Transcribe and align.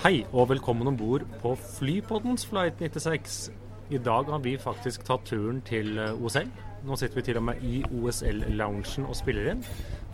Hei 0.00 0.22
og 0.32 0.46
velkommen 0.48 0.88
om 0.88 0.94
bord 0.96 1.26
på 1.42 1.50
Flypoddens 1.60 2.46
Flight 2.48 2.78
96. 2.80 3.50
I 3.92 3.98
dag 4.00 4.30
har 4.32 4.38
vi 4.40 4.54
faktisk 4.56 5.02
tatt 5.04 5.26
turen 5.28 5.58
til 5.68 5.98
eh, 6.00 6.14
OSL. 6.16 6.46
Nå 6.88 6.96
sitter 6.96 7.18
vi 7.18 7.24
til 7.26 7.36
og 7.36 7.42
med 7.44 7.58
i 7.60 7.82
OSL-loungen 7.84 9.04
og 9.04 9.18
spiller 9.18 9.50
inn. 9.50 9.60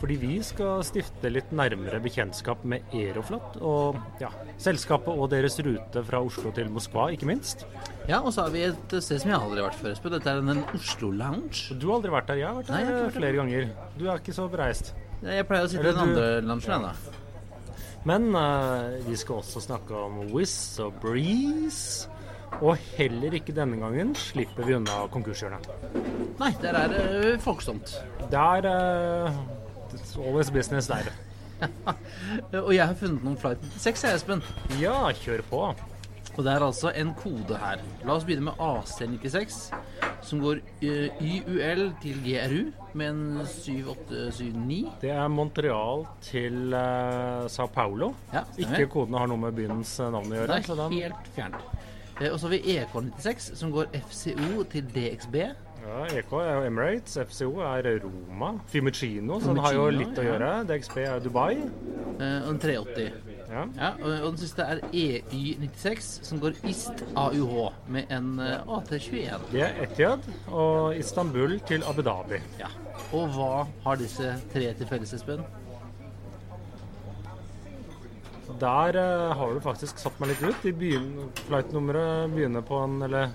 Fordi 0.00 0.16
vi 0.18 0.40
skal 0.42 0.82
stifte 0.88 1.30
litt 1.30 1.52
nærmere 1.54 2.00
bekjentskap 2.02 2.64
med 2.66 2.90
Aeroflot 2.98 3.60
og 3.62 4.00
ja, 4.18 4.32
selskapet 4.59 5.14
og 5.14 5.30
deres 5.30 5.60
rute 5.62 6.02
fra 6.09 6.18
Oslo 6.18 6.50
til 6.56 6.73
Moskva, 6.74 7.04
ikke 7.14 7.28
minst. 7.30 7.62
Ja, 8.10 8.18
og 8.24 8.34
så 8.34 8.48
har 8.48 8.56
vi 8.56 8.64
et 8.66 8.96
sted 8.96 9.23
som 9.23 9.30
jeg 9.30 9.38
aldri 9.38 9.62
har 9.62 9.68
vært 9.68 9.84
før, 9.84 9.95
Espen. 9.95 10.16
Dette 10.16 10.32
er 10.34 10.42
en 10.42 10.64
Oslo 10.74 11.12
Lounge. 11.14 11.76
Du 11.78 11.92
har 11.92 12.00
aldri 12.00 12.16
vært 12.16 12.32
der. 12.32 12.42
Jeg 12.42 12.50
har 12.50 12.59
vært 12.59 12.73
der 12.73 12.90
Nei, 12.90 13.04
eh, 13.04 13.14
flere 13.20 13.38
ganger. 13.38 13.70
Du 13.95 14.09
er 14.10 14.18
ikke 14.18 14.34
så 14.34 14.48
bereist. 14.50 14.96
Jeg 15.23 15.46
pleier 15.46 15.70
å 15.70 15.70
sitte 15.70 15.87
i 15.87 15.92
den 15.92 16.02
andre 16.09 16.26
loungen, 16.42 16.66
jeg, 16.74 16.90
da. 16.90 17.23
Men 18.06 18.30
uh, 18.38 19.09
vi 19.09 19.16
skal 19.19 19.41
også 19.41 19.60
snakke 19.65 19.96
om 19.98 20.20
Wizz 20.30 20.78
og 20.84 20.95
Breeze. 21.02 22.09
Og 22.63 22.79
heller 22.96 23.35
ikke 23.37 23.54
denne 23.54 23.76
gangen 23.80 24.15
slipper 24.16 24.65
vi 24.65 24.76
unna 24.79 25.02
konkurshjørnet. 25.13 25.66
Nei, 26.38 26.52
der 26.63 26.79
er 26.79 26.93
det 26.93 27.35
folksomt. 27.45 27.96
Der 28.30 28.68
uh, 28.71 29.40
It's 29.96 30.15
always 30.18 30.51
business 30.51 30.87
der. 30.87 31.10
Og 32.66 32.74
jeg 32.74 32.87
har 32.87 32.95
funnet 32.95 33.24
noen 33.24 33.38
flight 33.40 33.63
6, 33.80 34.04
jeg, 34.04 34.20
Espen. 34.20 34.43
Ja, 34.80 35.10
kjør 35.24 35.43
på. 35.51 35.60
Og 36.37 36.45
det 36.45 36.52
er 36.52 36.65
altså 36.66 36.93
en 36.93 37.15
kode 37.16 37.59
her. 37.59 37.80
La 38.04 38.16
oss 38.16 38.26
begynne 38.29 38.51
med 38.51 38.60
AC96, 38.60 39.70
som 40.27 40.41
går 40.43 40.60
eh, 40.82 41.23
YUL 41.23 41.88
til 42.02 42.19
GRU 42.24 42.63
med 42.99 43.09
en 43.13 43.46
7879. 43.46 44.96
Det 45.02 45.13
er 45.15 45.29
Montreal 45.30 46.07
til 46.24 46.74
uh, 46.74 47.46
Sao 47.52 47.71
Paulo. 47.73 48.13
Ja. 48.35 48.43
Ikke 48.59 48.88
kodene 48.91 49.23
har 49.23 49.30
noe 49.30 49.41
med 49.47 49.54
byens 49.57 49.97
eh, 50.01 50.10
navn 50.13 50.32
å 50.32 50.41
gjøre. 50.41 50.51
Nei, 50.51 50.66
så 50.66 50.79
den, 50.80 50.97
helt 50.99 51.30
fjernt. 51.37 51.69
Og 52.16 52.38
så 52.41 52.49
har 52.49 52.54
vi 52.54 52.77
EK96, 52.79 53.51
som 53.60 53.73
går 53.74 53.91
FCO 54.09 54.65
til 54.73 54.87
DXB. 54.95 55.37
Ja, 55.87 56.18
EK 56.18 56.32
er 56.42 56.52
jo 56.59 56.65
Emirates, 56.66 57.16
FCO 57.29 57.60
er 57.65 57.88
Roma. 58.02 58.52
Fiumicino, 58.73 59.38
så 59.40 59.52
den 59.54 59.62
har 59.65 59.73
jo 59.76 59.87
litt 59.90 60.09
litt 60.09 60.18
å 60.18 60.26
gjøre. 60.26 60.51
DXB 60.68 60.98
er 61.04 61.20
Dubai. 61.24 61.52
eh, 62.20 62.42
Og 62.46 62.51
en 62.54 62.59
380. 62.59 63.12
Ja. 63.46 63.62
Ja, 63.79 63.90
og 64.03 64.10
og 64.26 64.31
den 64.32 64.38
siste 64.42 64.62
er 64.66 64.81
EY96, 64.91 66.09
som 66.26 66.41
går 66.42 66.56
IST 66.66 67.04
AUH 67.16 67.72
med 67.94 68.10
en 68.10 68.32
uh, 68.41 68.64
AT21. 68.78 69.47
Det 69.53 69.62
er 69.62 69.78
Etiad 69.84 70.26
og 70.50 70.97
Istanbul 70.98 71.60
til 71.69 71.84
Abu 71.87 72.03
Dhabi. 72.03 72.41
Ja. 72.59 72.72
Og 73.12 73.28
hva 73.37 73.66
har 73.84 74.00
disse 74.00 74.34
tre 74.53 74.72
til 74.75 74.87
felles, 74.91 75.14
Espen? 75.14 75.44
Der 78.60 78.97
eh, 79.00 79.32
har 79.37 79.54
du 79.54 79.60
faktisk 79.65 79.99
satt 80.00 80.16
meg 80.22 80.31
litt 80.32 80.43
ut. 80.47 80.62
De 80.65 80.72
begynner, 80.72 81.28
Flight-nummeret 81.49 82.32
begynner 82.32 82.65
på 82.66 82.78
en 82.84 82.97
Eller 83.06 83.32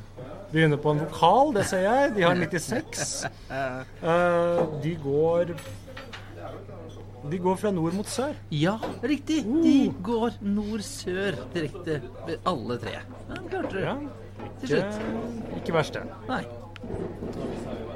begynner 0.52 0.80
på 0.81 0.91
en 0.95 1.03
vokal, 1.05 1.53
det 1.56 1.66
ser 1.69 1.85
jeg. 1.85 2.16
De 2.18 2.25
har 2.25 2.35
96. 2.35 3.25
Eh, 3.51 4.63
de 4.84 4.95
går 5.03 5.53
De 7.31 7.38
går 7.38 7.59
fra 7.62 7.72
nord 7.72 7.94
mot 7.94 8.09
sør. 8.09 8.34
Ja, 8.50 8.78
riktig! 9.06 9.44
De 9.45 9.75
går 10.03 10.40
nord-sør 10.41 11.38
direkte 11.53 12.00
alle 12.50 12.79
tre. 12.81 12.97
Ja, 13.29 13.38
klarte 13.51 13.75
det. 13.78 13.85
Ja, 13.85 13.95
Til 14.63 14.74
ikke, 14.74 14.90
slutt. 14.90 15.56
ikke 15.62 15.78
verst, 15.78 15.94
det. 16.00 16.03
Nei. 16.28 16.44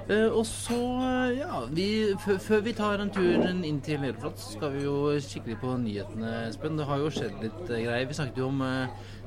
Eh, 0.08 0.28
og 0.30 0.44
så, 0.46 0.78
eh, 1.02 1.40
ja 1.40 1.64
vi, 1.74 1.88
før- 2.22 2.62
vi 2.62 2.74
tar 2.78 3.00
en 3.02 3.10
tur 3.10 3.42
inn 3.50 3.82
til 3.82 4.04
Aeroflot, 4.06 4.38
så 4.38 4.52
skal 4.58 4.72
vi 4.76 4.84
jo 4.86 4.98
kikke 5.20 5.48
litt 5.54 5.62
på 5.64 5.74
nyhetene, 5.82 6.34
Espen. 6.52 6.78
Det 6.78 6.86
har 6.86 6.98
jo 7.02 7.10
skjedd 7.10 7.40
litt 7.42 7.70
eh, 7.72 7.84
greier. 7.88 8.06
Vi 8.12 8.14
snakket 8.14 8.38
jo 8.44 8.48
om 8.52 8.62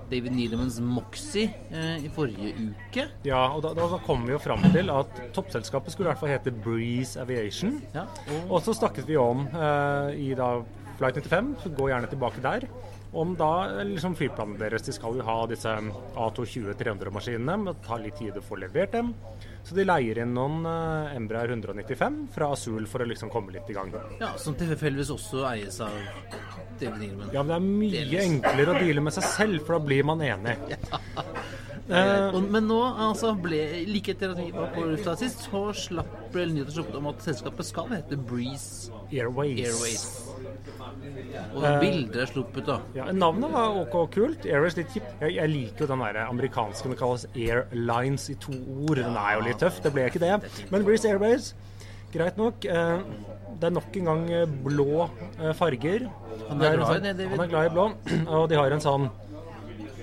David 0.08 0.32
Needlemans 0.32 0.78
Moxie 0.80 1.50
eh, 1.74 1.98
i 2.06 2.08
forrige 2.14 2.54
uke. 2.70 3.08
Ja, 3.26 3.42
og 3.56 3.60
da, 3.66 3.74
da 3.76 3.98
kom 4.06 4.22
vi 4.24 4.32
jo 4.32 4.38
fram 4.40 4.62
til 4.72 4.88
at 4.94 5.18
toppselskapet 5.36 5.92
skulle 5.92 6.08
i 6.08 6.12
hvert 6.14 6.22
fall 6.22 6.30
hete 6.32 6.54
Breeze 6.64 7.18
Aviation. 7.20 7.80
Ja, 7.92 8.06
og 8.46 8.54
Og 8.56 8.62
så 8.64 8.72
snakket 8.78 9.04
vi 9.10 9.18
om 9.20 9.48
eh, 9.50 10.14
i 10.30 10.30
da 10.38 10.60
Flight 10.98 11.18
95, 11.22 11.52
så 11.62 11.74
gå 11.78 11.90
gjerne 11.92 12.08
tilbake 12.10 12.40
der, 12.42 12.64
om 13.14 13.34
da 13.38 13.50
liksom 13.86 14.16
flyplanene 14.18 14.58
deres. 14.58 14.82
De 14.82 14.92
skal 14.96 15.14
jo 15.14 15.22
ha 15.26 15.36
disse 15.46 15.70
A220-300-maskinene, 16.18 17.54
men 17.58 17.68
det 17.72 17.76
tar 17.86 18.00
litt 18.02 18.16
tid 18.18 18.36
å 18.38 18.42
få 18.44 18.58
levert 18.60 18.92
dem. 18.96 19.12
Så 19.64 19.74
de 19.76 19.84
leier 19.84 20.22
inn 20.22 20.30
noen 20.36 20.62
uh, 20.64 21.10
Embraer 21.16 21.50
195 21.52 22.28
fra 22.32 22.52
Azul 22.54 22.86
for 22.88 23.04
å 23.04 23.08
liksom 23.08 23.28
komme 23.32 23.52
litt 23.52 23.68
i 23.68 23.76
gang. 23.76 23.92
ja, 24.20 24.30
som 24.40 24.54
tilfeldigvis 24.56 25.10
også 25.12 25.42
eies 25.50 25.80
av 25.84 25.92
David 26.80 26.98
Needleman. 27.02 27.30
Ja, 27.34 27.42
men 27.42 27.48
det 27.48 27.56
er 27.58 27.66
mye 27.66 27.92
Delvis. 27.98 28.24
enklere 28.24 28.72
å 28.74 28.78
deale 28.80 29.00
med 29.04 29.12
seg 29.18 29.24
selv, 29.24 29.64
for 29.66 29.76
da 29.78 29.84
blir 29.84 30.04
man 30.08 30.20
enig. 30.24 30.56
Eh, 31.88 32.34
Og, 32.36 32.42
men 32.52 32.66
nå, 32.68 32.82
altså, 32.84 33.30
ble, 33.40 33.62
like 33.88 34.12
etter 34.12 34.34
at 34.34 34.36
vi 34.42 34.50
var 34.52 34.68
på 34.74 34.82
lufta 34.84 35.14
sist, 35.16 35.46
så 35.46 35.70
slapp 35.72 36.34
nyheter 36.36 36.84
om 36.98 37.06
at 37.08 37.24
selskapet 37.24 37.64
skal 37.64 37.88
hete 37.88 38.18
Breeze 38.28 38.92
Airways. 39.08 39.62
Airways. 39.64 40.27
Og 41.54 41.64
bilder 41.82 42.22
er 42.24 42.30
sluppet, 42.30 42.66
da. 42.68 42.78
Ja, 42.96 43.06
Navnet 43.12 43.52
var 43.52 43.76
ok 43.82 43.96
kult. 44.14 44.46
Airways 44.48 44.76
litt 44.78 44.90
kjipt. 44.94 45.10
Jeg, 45.22 45.34
jeg 45.38 45.52
liker 45.52 45.84
jo 45.86 45.90
den 45.92 46.02
der 46.04 46.20
amerikanske 46.26 46.92
det 46.92 46.98
kalles 47.00 47.26
Airlines 47.34 48.28
i 48.32 48.36
to 48.42 48.54
ord. 48.88 49.00
Den 49.00 49.16
er 49.18 49.36
jo 49.38 49.44
litt 49.48 49.60
tøff, 49.62 49.80
det 49.84 49.92
ble 49.94 50.06
ikke 50.10 50.22
det. 50.22 50.34
Men 50.72 50.84
Breeze 50.86 51.08
Airways, 51.10 51.52
greit 52.14 52.38
nok. 52.40 52.64
Eh, 52.64 52.98
Det 53.58 53.66
er 53.66 53.72
nok 53.74 53.96
en 53.98 54.04
gang 54.06 54.20
eh, 54.30 54.44
blå 54.62 55.08
eh, 55.40 55.50
farger. 55.58 56.04
Han 56.48 56.60
er 56.62 56.76
glad 56.78 57.00
i 57.00 57.00
det, 57.08 57.14
David. 57.18 57.32
Han 57.32 57.40
er 57.42 57.48
glad 57.50 57.66
i 57.66 57.72
blå, 57.74 57.86
og 58.38 58.44
de 58.52 58.54
har 58.60 58.70
en 58.76 58.84
sånn 58.84 59.08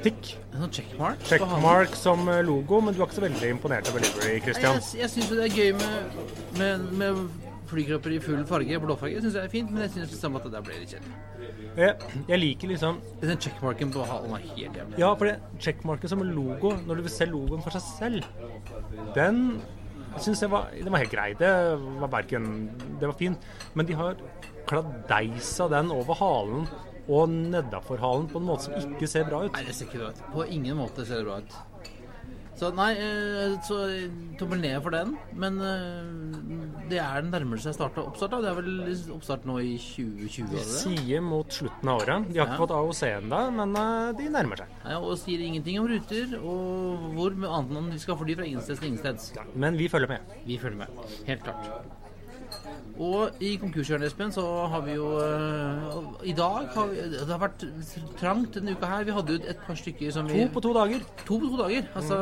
tikk, 0.03 0.33
En 0.51 0.65
sånn 0.65 0.73
checkmark. 0.75 1.23
checkmark 1.25 1.95
som 1.97 2.27
logo, 2.45 2.81
men 2.83 2.93
du 2.93 2.99
er 2.99 3.07
ikke 3.07 3.15
så 3.21 3.23
veldig 3.23 3.49
imponert 3.55 3.87
over 3.89 4.03
livery, 4.03 4.41
Christian? 4.43 4.75
Christian. 4.75 4.99
Jeg, 4.99 5.05
jeg 5.05 5.13
syns 5.13 5.31
jo 5.31 5.39
det 5.39 5.47
er 5.47 5.55
gøy 5.55 5.71
med, 5.79 6.19
med, 6.59 6.85
med 6.99 7.44
flykropper 7.69 8.15
i 8.15 8.19
full 8.23 8.43
farge, 8.49 8.79
blåfarge. 8.83 9.13
Jeg 9.17 9.25
synes 9.25 9.37
det 9.37 9.43
er 9.43 9.51
fint, 9.53 9.71
men 9.71 9.85
jeg 9.85 9.93
syns 9.95 10.17
samme 10.19 10.39
at 10.41 10.47
det 10.47 10.53
der 10.55 10.65
ble 10.65 10.77
litt 10.81 10.93
kjedelig. 10.95 11.15
Jeg, 11.75 12.21
jeg 12.29 12.39
liker 12.39 12.69
liksom 12.71 12.99
Den 13.21 13.39
checkmarken 13.43 13.91
på 13.91 14.05
halen 14.07 14.35
er 14.37 14.45
helt 14.45 14.77
jævlig. 14.79 14.99
Ja, 15.01 15.09
for 15.13 15.29
det 15.29 15.63
checkmarken 15.63 16.11
som 16.11 16.23
logo, 16.23 16.71
når 16.85 17.01
du 17.01 17.05
vil 17.07 17.13
se 17.13 17.27
logoen 17.29 17.65
for 17.65 17.75
seg 17.75 17.83
selv, 17.89 18.29
den 19.17 19.41
syns 20.23 20.41
jeg 20.45 20.51
var, 20.53 20.71
den 20.77 20.91
var 20.93 21.03
helt 21.03 21.13
grei. 21.13 21.29
Det 21.39 21.51
var 22.01 22.11
verken 22.19 22.49
Det 23.01 23.09
var 23.09 23.17
fint. 23.19 23.47
Men 23.75 23.89
de 23.89 23.97
har 23.99 24.19
kladeisa 24.69 25.67
den 25.69 25.91
over 25.93 26.17
halen 26.17 26.67
og 27.05 27.29
nedafor 27.29 28.01
halen 28.01 28.27
på 28.31 28.39
en 28.41 28.47
måte 28.47 28.65
som 28.65 28.77
ikke 28.79 29.09
ser 29.09 29.27
bra 29.29 29.43
ut. 29.45 29.53
Nei, 29.53 29.65
det 29.67 29.75
ser 29.77 29.89
ikke 29.89 30.01
bra 30.01 30.11
ut. 30.13 30.21
På 30.33 30.45
ingen 30.49 30.79
måte 30.79 31.05
ser 31.05 31.21
det 31.21 31.27
bra 31.27 31.41
ut. 31.43 31.57
Så 32.55 32.69
nei, 32.71 32.93
eh, 32.95 33.55
så 33.67 33.77
tommel 34.39 34.61
ned 34.63 34.77
for 34.83 34.93
den. 34.95 35.17
Men 35.35 35.57
eh, 35.59 36.85
det 36.89 36.99
er 37.03 37.21
den 37.25 37.31
nærmeste 37.33 37.67
jeg 37.71 37.75
starta 37.75 38.05
oppstart. 38.07 38.31
da. 38.31 38.39
Det 38.45 38.51
er 38.51 38.59
vel 38.61 39.11
oppstart 39.17 39.43
nå 39.49 39.57
i 39.59 39.73
2020? 39.81 40.53
De 40.53 40.61
er 40.61 40.69
sier 40.69 41.25
mot 41.25 41.51
slutten 41.51 41.91
av 41.91 41.99
året. 42.03 42.29
De 42.31 42.39
har 42.39 42.47
ikke 42.47 42.55
Ja. 42.55 42.61
fått 42.61 42.71
AOC 42.77 43.01
ennå, 43.09 43.41
men 43.59 43.75
eh, 43.75 44.13
de 44.21 44.29
nærmer 44.31 44.63
seg. 44.63 44.67
Ja, 44.85 44.99
og 45.01 45.17
sier 45.19 45.43
ingenting 45.43 45.79
om 45.81 45.87
ruter 45.91 46.37
og 46.39 47.11
hvor, 47.17 47.35
annet 47.35 47.75
enn 47.81 47.91
vi 47.91 47.99
skal 47.99 48.15
fly 48.23 48.35
fra 48.39 48.47
ingensteds 48.47 48.79
til 48.79 48.87
ingensteds. 48.93 49.33
Men 49.55 49.75
vi 49.77 49.87
følger 49.91 50.07
med. 50.15 50.33
Vi 50.47 50.57
følger 50.57 50.77
med. 50.85 50.87
Helt 51.27 51.43
klart. 51.43 52.04
Og 52.95 53.41
i 53.43 53.55
konkurshjørnet, 53.59 54.07
Espen, 54.07 54.31
så 54.31 54.43
har 54.71 54.83
vi 54.85 54.93
jo 54.95 55.09
uh, 55.19 56.13
I 56.23 56.31
dag 56.37 56.69
har 56.71 56.87
vi, 56.87 57.01
Det 57.11 57.27
har 57.27 57.41
vært 57.41 57.65
trangt 58.21 58.55
denne 58.55 58.71
uka 58.71 58.87
her. 58.87 59.03
Vi 59.03 59.15
hadde 59.17 59.35
jo 59.35 59.41
et 59.51 59.65
par 59.67 59.75
stykker 59.79 60.13
som 60.15 60.29
vi 60.31 60.39
To 60.39 60.53
på 60.53 60.63
to 60.63 60.71
dager. 60.77 61.03
To 61.25 61.39
på 61.41 61.49
to 61.51 61.59
dager. 61.59 61.89
Altså, 61.99 62.19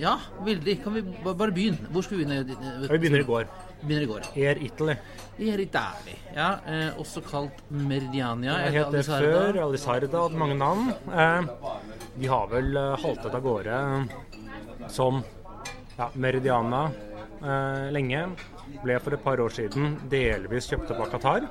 ja, 0.00 0.18
veldig. 0.44 0.76
Kan 0.84 0.98
vi 0.98 1.04
bare 1.24 1.48
begynne? 1.56 1.88
Hvor 1.94 2.04
skal 2.04 2.20
vi 2.20 2.28
begynne? 2.28 2.60
Vi 2.84 2.98
begynner 2.98 3.24
i 3.24 3.28
går. 3.30 3.48
Begynner 3.80 4.04
i 4.04 4.10
går. 4.10 4.28
Air 4.36 4.60
Italy. 4.60 4.98
Air 5.40 5.64
Italy. 5.64 6.18
Ja, 6.36 6.50
eh, 6.68 7.00
også 7.00 7.24
kalt 7.24 7.64
Meridiania. 7.70 8.58
Det 8.66 8.74
het 8.76 8.92
det 8.92 9.04
før. 9.08 9.56
Alisarda 9.64 10.26
hadde 10.26 10.36
mange 10.36 10.58
navn. 10.60 10.92
Eh, 11.08 11.48
de 12.20 12.28
har 12.28 12.48
vel 12.52 12.76
eh, 12.76 12.96
haltet 13.00 13.34
av 13.34 13.44
gårde 13.44 13.80
som 14.92 15.22
ja, 15.96 16.10
Meridiana 16.14 16.90
eh, 17.40 17.86
lenge. 17.96 18.26
Ble 18.80 18.98
for 19.02 19.16
et 19.16 19.22
par 19.24 19.42
år 19.42 19.54
siden 19.54 19.96
delvis 20.12 20.68
kjøpt 20.70 20.92
opp 20.94 21.04
av 21.06 21.12
Qatar. 21.14 21.48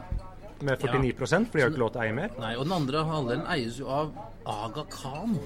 med 0.59 0.75
49 0.79 1.13
for 1.15 1.55
de 1.55 1.61
har 1.63 1.69
ikke 1.71 1.79
lov 1.79 1.91
til 1.93 2.01
å 2.01 2.03
eie 2.03 2.15
mer. 2.15 2.33
Nei, 2.39 2.55
og 2.57 2.65
den 2.67 2.75
andre 2.75 3.03
halvdelen 3.07 3.45
eies 3.53 3.77
jo 3.79 3.87
av 3.95 4.09
Aga 4.49 4.83
Khan, 4.91 5.37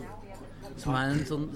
som 0.82 0.96
er 0.98 1.12
en 1.12 1.26
sånn 1.28 1.50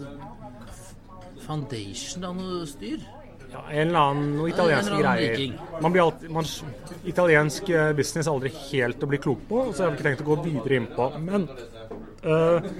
foundation 1.48 2.28
av 2.28 2.38
noe 2.38 2.68
styr. 2.70 3.02
Ja, 3.48 3.62
en 3.72 3.88
eller 3.88 4.00
annen 4.12 4.32
noe 4.36 4.52
italiensk 4.52 4.92
En 4.92 5.00
greier. 5.00 5.58
Man 5.82 5.94
blir 5.96 6.04
alltid, 6.04 6.32
man, 6.36 6.48
italiensk 7.08 7.70
eh, 7.72 7.92
business 7.96 8.28
er 8.28 8.34
aldri 8.34 8.52
helt 8.68 9.04
å 9.04 9.10
bli 9.10 9.20
klok 9.24 9.46
på, 9.50 9.62
så 9.72 9.84
jeg 9.84 9.88
har 9.88 9.96
ikke 9.96 10.08
tenkt 10.10 10.24
å 10.26 10.28
gå 10.28 10.40
videre 10.44 10.82
inn 10.82 10.90
på. 10.92 11.08
Men 11.24 11.48
øh, 12.28 12.72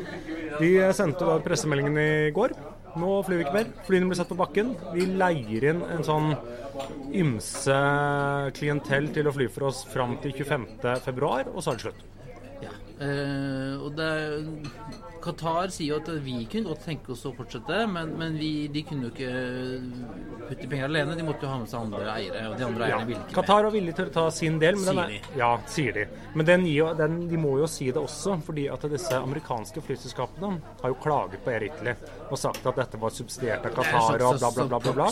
vi 0.60 0.74
sendte 0.98 1.30
da 1.30 1.40
pressemeldingen 1.46 2.02
i 2.04 2.10
går. 2.36 2.58
Nå 2.98 3.22
flyr 3.24 3.40
vi 3.40 3.46
ikke 3.46 3.56
mer. 3.56 3.72
Flyene 3.88 4.12
blir 4.12 4.20
satt 4.20 4.32
på 4.32 4.40
bakken. 4.40 4.74
Vi 4.96 5.08
leier 5.20 5.70
inn 5.72 5.84
en 5.86 6.06
sånn 6.06 6.34
ymse 7.18 7.80
klientell 8.58 9.10
til 9.16 9.30
å 9.30 9.34
fly 9.36 9.48
for 9.52 9.70
oss 9.72 9.84
fram 9.90 10.18
til 10.24 10.36
25.2, 10.38 11.32
og 11.54 11.62
så 11.64 11.74
er 11.74 11.80
det 11.80 11.86
slutt. 11.88 12.06
Ja. 12.64 12.72
Eh, 13.00 13.76
og 13.78 13.92
det 13.98 14.08
Qatar 15.22 15.70
sier 15.74 15.92
jo 15.92 15.98
at 16.00 16.08
vi 16.24 16.38
kunne 16.50 16.72
godt 16.72 16.84
tenke 16.88 17.12
oss 17.14 17.24
å 17.28 17.32
fortsette, 17.36 17.84
men, 17.92 18.14
men 18.18 18.38
vi, 18.40 18.68
de 18.74 18.82
kunne 18.88 19.10
jo 19.10 19.12
ikke 19.12 20.48
putte 20.48 20.70
penger 20.72 20.86
alene. 20.88 21.18
De 21.20 21.26
måtte 21.28 21.46
jo 21.46 21.52
ha 21.52 21.58
med 21.62 21.70
seg 21.72 21.80
andre 21.84 22.06
eiere, 22.14 22.44
og 22.52 22.56
de 22.58 22.66
andre 22.68 22.88
Ja, 22.88 22.96
eierne 22.98 23.10
ville 23.12 23.26
ikke 23.26 23.36
Qatar 23.40 23.68
var 23.68 23.76
villig 23.76 23.96
til 23.98 24.10
å 24.10 24.14
ta 24.18 24.24
sin 24.34 24.60
del. 24.62 24.80
Men 24.80 24.88
Sier 24.88 25.02
den 25.02 25.18
er, 25.18 25.28
ja, 25.42 25.50
sier 25.74 25.98
de. 25.98 26.06
Men 26.38 26.50
den, 26.50 26.66
den, 27.02 27.20
de 27.34 27.42
må 27.42 27.58
jo 27.62 27.68
si 27.72 27.90
det 27.92 28.02
også, 28.02 28.38
fordi 28.48 28.68
at 28.74 28.88
disse 28.94 29.20
amerikanske 29.20 29.84
flyselskapene 29.90 30.54
har 30.82 30.94
jo 30.96 31.00
klaget 31.04 31.44
på 31.46 31.54
Air 31.54 31.68
Italy 31.70 31.94
og 32.30 32.38
sagt 32.42 32.66
at 32.66 32.82
dette 32.82 33.02
var 33.02 33.14
subsidiert 33.14 33.68
av 33.70 33.78
Qatar 33.78 34.26
og 34.32 34.40
så- 34.42 34.54
bla, 34.56 34.66
bla, 34.68 34.68
bla. 34.68 34.80
bla, 34.80 34.98
bla. 35.02 35.12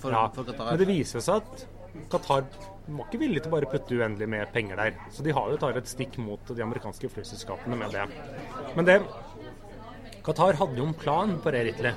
For, 0.00 0.10
Ja, 0.10 0.28
men 0.70 0.78
det 0.78 0.86
viser 0.88 1.20
seg 1.24 1.42
at 1.42 1.66
Qatar 2.10 2.46
var 2.90 3.06
ikke 3.06 3.20
villig 3.22 3.42
til 3.42 3.50
å 3.50 3.54
bare 3.54 3.68
putte 3.70 3.98
uendelig 3.98 4.28
med 4.30 4.52
penger 4.54 4.80
der. 4.80 4.96
Så 5.14 5.22
de 5.26 5.34
har 5.36 5.50
jo 5.52 5.58
tar 5.60 5.78
et 5.78 5.90
stikk 5.90 6.16
mot 6.22 6.50
de 6.50 6.64
amerikanske 6.64 7.10
flyselskapene 7.12 7.78
med 7.78 7.94
det. 7.94 8.06
Men 8.76 8.88
det 8.88 8.96
Qatar 10.26 10.58
hadde 10.58 10.80
jo 10.80 10.88
en 10.88 10.96
plan 10.96 11.36
for 11.44 11.56
Air 11.56 11.70
Italy. 11.70 11.92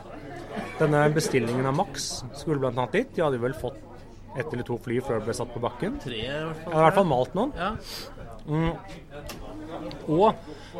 Denne 0.79 1.07
bestillingen 1.13 1.65
av 1.69 1.75
Max 1.75 2.23
skulle 2.37 2.69
annet 2.69 2.95
dit. 2.99 3.15
De 3.15 3.25
hadde 3.25 3.41
vel 3.41 3.55
fått 3.57 3.79
ett 4.37 4.53
eller 4.53 4.65
to 4.65 4.77
fly 4.81 4.99
før 5.03 5.19
det 5.19 5.27
ble 5.27 5.35
satt 5.37 5.51
på 5.53 5.61
bakken. 5.61 5.99
Tre, 6.01 6.19
i 6.19 6.29
hvert 6.29 6.63
fall. 6.63 6.73
Ja, 6.73 6.77
i 6.79 6.85
hvert 6.87 6.97
fall 6.99 7.09
malt 7.09 7.35
noen. 7.37 7.51
Ja. 7.57 7.71
Og 10.13 10.33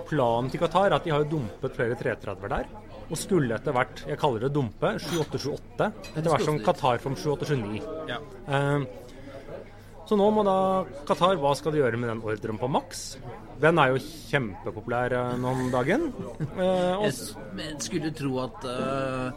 planen 0.10 0.50
til 0.52 0.62
Qatar 0.64 0.90
er 0.90 0.98
at 0.98 1.06
de 1.06 1.14
har 1.14 1.24
jo 1.24 1.38
dumpet 1.38 1.78
flere 1.78 1.98
330-er 2.00 2.56
der. 2.58 2.74
Og 3.12 3.20
skulle 3.20 3.58
etter 3.58 3.76
hvert, 3.76 4.04
jeg 4.10 4.18
kaller 4.18 4.46
det 4.46 4.54
dumpe, 4.56 4.96
7828. 5.04 5.90
Etter 6.16 6.30
hvert 6.32 6.48
som 6.48 6.60
Qatar 6.66 7.02
får 7.04 7.18
7829. 7.20 7.82
ja. 8.10 8.20
Eh, 8.48 9.03
Så 10.04 10.18
nå 10.20 10.26
må 10.36 10.44
da 10.44 10.84
Qatar 11.08 11.38
Hva 11.40 11.54
skal 11.56 11.74
de 11.74 11.80
gjøre 11.80 12.00
med 12.00 12.12
den 12.12 12.24
ordren 12.28 12.60
på 12.60 12.70
Max? 12.72 13.04
Den 13.64 13.80
er 13.80 13.94
jo 13.94 14.02
kjempepopulær 14.04 15.16
eh, 15.16 15.36
nå 15.40 15.54
om 15.56 15.70
dagen. 15.72 16.10
Eh, 16.44 16.96
og 16.98 17.06
Jeg 17.08 17.78
skulle 17.86 18.12
tro 18.16 18.34
at 18.44 18.66
uh, 18.68 19.32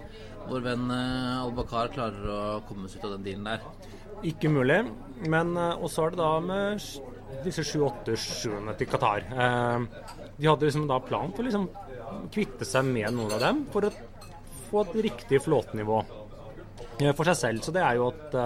vår 0.51 0.65
venn 0.65 0.89
uh, 0.91 1.45
Al-Bakar 1.45 1.93
klarer 1.95 2.33
å 2.33 2.41
komme 2.67 2.91
seg 2.91 3.03
ut 3.03 3.07
av 3.09 3.15
den 3.17 3.27
dealen 3.29 3.47
der. 3.53 3.93
Ikke 4.27 4.51
mulig. 4.51 4.81
Men 5.31 5.55
uh, 5.55 5.77
Og 5.79 5.91
så 5.93 6.07
er 6.07 6.17
det 6.17 6.21
da 6.23 6.33
med 6.43 6.83
disse 7.47 7.63
7-8-7-ene 7.67 8.75
til 8.79 8.89
Qatar. 8.91 9.25
Eh, 9.27 9.87
de 10.37 10.49
hadde 10.49 10.69
liksom 10.69 10.87
da 10.89 10.99
plan 11.03 11.33
for 11.35 11.43
å 11.43 11.47
liksom 11.47 11.67
kvitte 12.33 12.67
seg 12.67 12.87
med 12.89 13.15
noen 13.15 13.35
av 13.37 13.43
dem 13.43 13.65
for 13.73 13.87
å 13.87 13.95
få 14.69 14.83
et 14.85 14.99
riktig 15.09 15.41
flåtenivå 15.45 16.01
for 17.17 17.29
seg 17.29 17.39
selv. 17.39 17.65
Så 17.65 17.75
det 17.75 17.83
er 17.85 17.99
jo 17.99 18.09
at 18.09 18.37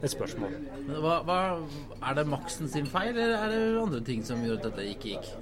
et 0.00 0.12
spørsmål. 0.12 0.56
Men 0.88 0.98
hva, 1.04 1.20
hva, 1.26 1.38
er 2.00 2.18
det 2.18 2.26
Maxen 2.30 2.70
sin 2.70 2.88
feil, 2.90 3.14
eller 3.14 3.36
er 3.38 3.54
det 3.54 3.80
andre 3.80 4.02
ting 4.06 4.26
som 4.26 4.42
gjorde 4.44 4.70
at 4.70 4.76
dette 4.76 4.92
ikke 4.94 5.14
gikk? 5.14 5.32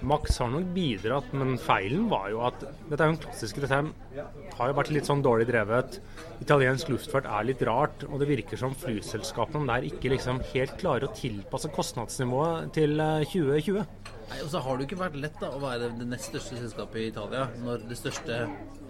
Max 0.00 0.38
har 0.40 0.48
nok 0.48 0.70
bidratt, 0.74 1.32
men 1.36 1.58
feilen 1.60 2.06
var 2.08 2.30
jo 2.32 2.40
at 2.46 2.62
Dette 2.62 3.02
er 3.02 3.10
jo 3.10 3.14
en 3.14 3.20
klassisk 3.20 3.58
Dette 3.60 3.80
har 4.56 4.70
jo 4.70 4.76
vært 4.78 4.92
litt 4.94 5.08
sånn 5.08 5.20
dårlig 5.24 5.46
drevet. 5.50 5.98
Italiensk 6.40 6.88
luftfart 6.92 7.28
er 7.28 7.46
litt 7.48 7.62
rart, 7.68 8.06
og 8.08 8.20
det 8.22 8.30
virker 8.30 8.60
som 8.60 8.76
flyselskapene 8.76 9.68
der 9.68 9.88
ikke 9.90 10.14
liksom 10.14 10.40
helt 10.54 10.76
klarer 10.80 11.08
å 11.08 11.12
tilpasse 11.16 11.68
kostnadsnivået 11.74 12.72
til 12.76 12.96
eh, 12.96 13.28
2020. 13.28 13.84
Nei, 14.30 14.40
og 14.40 14.50
så 14.52 14.62
har 14.64 14.76
det 14.76 14.86
jo 14.86 14.88
ikke 14.88 15.02
vært 15.02 15.20
lett 15.20 15.40
da, 15.42 15.52
å 15.52 15.62
være 15.62 15.92
det 15.98 16.08
nest 16.08 16.30
største 16.30 16.60
selskapet 16.60 17.02
i 17.02 17.08
Italia, 17.10 17.48
når 17.60 17.88
det 17.90 17.98
største 17.98 18.44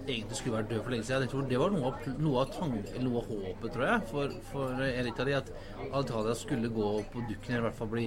egentlig 0.07 0.39
skulle 0.39 0.57
vært 0.59 0.71
død 0.71 0.83
for 0.85 0.95
lenge 0.95 1.07
siden. 1.09 1.25
Jeg 1.27 1.33
tror 1.33 1.49
Det 1.51 1.61
var 1.61 1.75
noe 1.75 1.91
av, 1.91 2.07
noe 2.19 2.43
av, 2.43 2.53
tang, 2.55 2.77
noe 3.05 3.25
håpet, 3.27 3.73
tror 3.75 3.87
jeg, 3.87 4.07
for, 4.11 4.37
for 4.51 4.85
Air 4.87 5.11
Italia, 5.11 5.41
at 5.41 6.05
Italia 6.05 6.37
skulle 6.39 6.73
gå 6.73 6.93
på 7.13 7.25
dukken, 7.29 7.55
eller 7.55 7.65
i 7.65 7.69
hvert 7.69 7.81
fall 7.81 7.93
bli, 7.95 8.07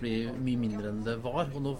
bli 0.00 0.14
mye 0.32 0.60
mindre 0.64 0.90
enn 0.92 1.02
det 1.06 1.16
var. 1.24 1.48
Og 1.54 1.62
nå 1.64 1.74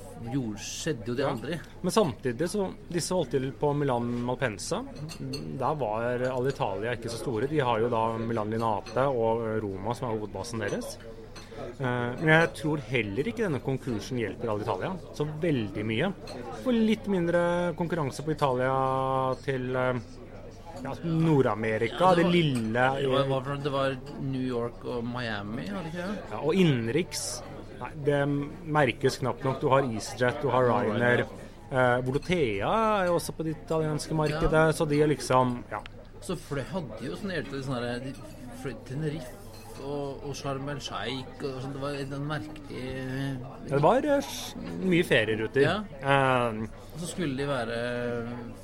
skjedde 0.60 1.10
jo 1.12 1.16
det 1.18 1.26
aldri. 1.28 1.58
Men 1.82 1.94
samtidig 1.94 2.48
så 2.52 2.68
Disse 2.90 3.14
holdt 3.16 3.34
til 3.36 3.50
på 3.60 3.72
Milan 3.76 4.08
Malpensa. 4.28 4.82
Der 5.20 5.74
var 5.80 6.26
Alitalia 6.30 6.94
ikke 6.96 7.10
så 7.12 7.20
store. 7.22 7.48
De 7.50 7.60
har 7.64 7.80
jo 7.82 7.88
da 7.92 8.04
Milan 8.20 8.50
Linate 8.52 9.06
og 9.08 9.46
Roma 9.64 9.94
som 9.96 10.10
er 10.10 10.18
hovedbasen 10.18 10.62
deres. 10.66 10.94
Eh, 11.80 12.12
Men 12.20 12.28
jeg 12.32 12.52
tror 12.56 12.80
heller 12.88 13.28
ikke 13.28 13.44
denne 13.46 13.60
konkursen 13.64 14.18
hjelper 14.20 14.48
Alitalia 14.54 14.94
så 15.16 15.26
veldig 15.42 15.84
mye. 15.86 16.08
For 16.64 16.72
litt 16.72 17.06
mindre 17.12 17.42
konkurranse 17.78 18.24
på 18.24 18.32
Italia 18.32 18.72
til 19.44 19.68
eh, 19.76 20.00
ja, 20.80 20.94
Nord-Amerika, 21.04 22.14
det 22.16 22.24
lille 22.32 22.86
Det 23.02 23.08
var, 23.12 23.26
var, 23.28 23.56
det 23.60 23.72
var 23.74 23.96
New 24.24 24.40
York 24.46 24.84
og 24.88 25.04
Miami, 25.04 25.66
var 25.68 25.84
det 25.84 25.92
ikke 25.92 26.06
det? 26.08 26.22
ja, 26.32 26.38
Og 26.40 26.54
innenriks 26.56 27.24
Nei, 27.80 27.92
det 28.04 28.18
merkes 28.78 29.14
knapt 29.22 29.42
nok. 29.46 29.56
Du 29.62 29.66
har 29.72 29.82
EasyJet, 29.88 30.36
du 30.42 30.48
har 30.52 30.62
Ryanair. 30.68 31.20
Eh, 31.70 31.98
Volotea 32.04 32.70
er 33.00 33.04
jo 33.08 33.14
også 33.16 33.32
på 33.36 33.42
det 33.46 33.52
italienske 33.56 34.14
markedet, 34.18 34.64
så 34.76 34.82
de 34.90 34.96
er 35.02 35.08
liksom 35.14 35.46
Ja. 35.70 35.80
Så 36.20 36.32
fløy, 36.36 36.64
hadde 36.68 37.00
jo 37.00 37.16
sånn 37.16 37.30
hele 37.32 37.62
sånn 37.64 37.80
de 38.04 38.12
fløy 38.60 38.74
til 38.84 38.96
Tenerife 38.96 39.32
og, 39.80 40.20
og 40.28 40.32
Sharm 40.36 40.66
el 40.68 40.76
Sheikh 40.84 41.40
og 41.46 41.56
sånn. 41.62 41.72
Det 41.72 41.80
var 41.80 41.94
en 42.02 42.26
merkelig 42.28 42.84
Det 43.70 43.80
var 43.82 44.04
eh, 44.04 44.20
mye 44.84 45.04
ferieruter. 45.08 45.62
Ja. 45.64 45.78
Eh, 46.02 46.52
Og 46.90 46.98
så 47.00 47.06
skulle 47.14 47.36
de 47.38 47.46
være 47.48 47.76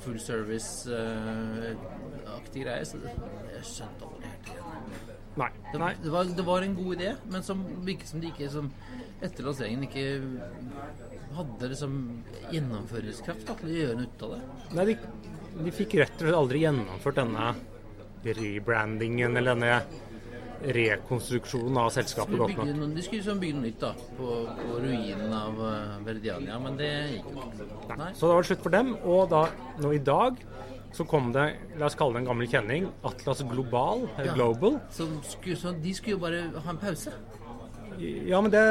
full 0.03 0.19
service-aktig 0.19 2.61
greie, 2.65 2.83
så 2.85 2.97
det, 3.01 3.11
jeg 3.55 3.63
skjønte 3.71 4.01
aldri 4.11 4.27
helt 4.27 4.47
igjen. 4.51 4.67
nei. 5.37 5.51
Det, 5.71 5.77
nei. 5.81 5.93
det, 6.03 6.11
var, 6.11 6.23
det 6.37 6.45
var 6.45 6.61
en 6.65 6.75
god 6.77 6.91
idé, 6.99 7.09
men 7.31 7.41
som 7.45 7.57
virket 7.87 8.07
som 8.11 8.19
de 8.21 8.27
ikke 8.33 8.49
som 8.51 8.65
etter 9.21 9.47
lanseringen 9.47 9.87
ikke 9.87 10.03
hadde 11.37 11.69
liksom 11.71 11.95
gjennomføringskraft 12.53 13.47
da, 13.47 13.55
til 13.59 13.71
å 13.71 13.77
gjøre 13.77 13.95
noe 13.99 14.09
ut 14.09 14.25
av 14.27 14.35
det. 14.35 14.41
nei 14.77 14.85
de, 14.91 14.97
de 15.63 15.73
fikk 15.73 15.97
rett 16.01 16.19
og 16.19 16.25
slett 16.27 16.41
aldri 16.41 16.61
gjennomført 16.65 17.21
denne 17.21 17.47
rebrandingen 18.27 19.39
eller 19.39 19.55
denne 19.55 19.79
rekonstruksjonen 20.73 21.77
av 21.77 21.91
selskapet 21.93 22.37
godt 22.39 22.55
nok. 22.57 22.69
noe, 22.73 22.89
de 22.95 23.03
skulle 23.05 23.21
liksom 23.21 23.41
bygge 23.41 23.57
noe 23.59 23.65
nytt 23.67 23.81
da, 23.83 23.91
på, 24.17 24.37
på 24.57 24.79
ruinen 24.81 25.33
av 25.37 25.59
uh, 25.61 25.97
Verdiania, 26.05 26.57
men 26.63 26.79
det 26.79 26.91
gikk 27.13 27.27
jo 27.29 27.43
ikke. 27.45 27.67
Nei. 27.93 28.11
Så 28.17 28.29
det 28.31 28.37
var 28.39 28.47
slutt 28.49 28.63
for 28.65 28.73
dem. 28.73 28.93
Og 29.05 29.27
da, 29.33 29.43
nå 29.83 29.93
i 29.93 30.01
dag 30.01 30.41
så 30.97 31.05
kom 31.05 31.29
det, 31.35 31.45
la 31.77 31.89
oss 31.91 31.97
kalle 31.99 32.17
det 32.17 32.23
en 32.23 32.29
gammel 32.31 32.49
kjenning, 32.49 32.87
Atlas 33.05 33.43
Global, 33.45 34.07
Ja. 34.17 34.33
Global. 34.33 34.79
Som 34.97 35.19
skulle, 35.27 35.59
så 35.59 35.75
de 35.77 35.93
skulle 35.93 36.17
jo 36.17 36.23
bare 36.25 36.41
ha 36.55 36.73
en 36.73 36.81
pause. 36.81 37.13
Ja, 37.99 38.39
men 38.43 38.51
det, 38.53 38.61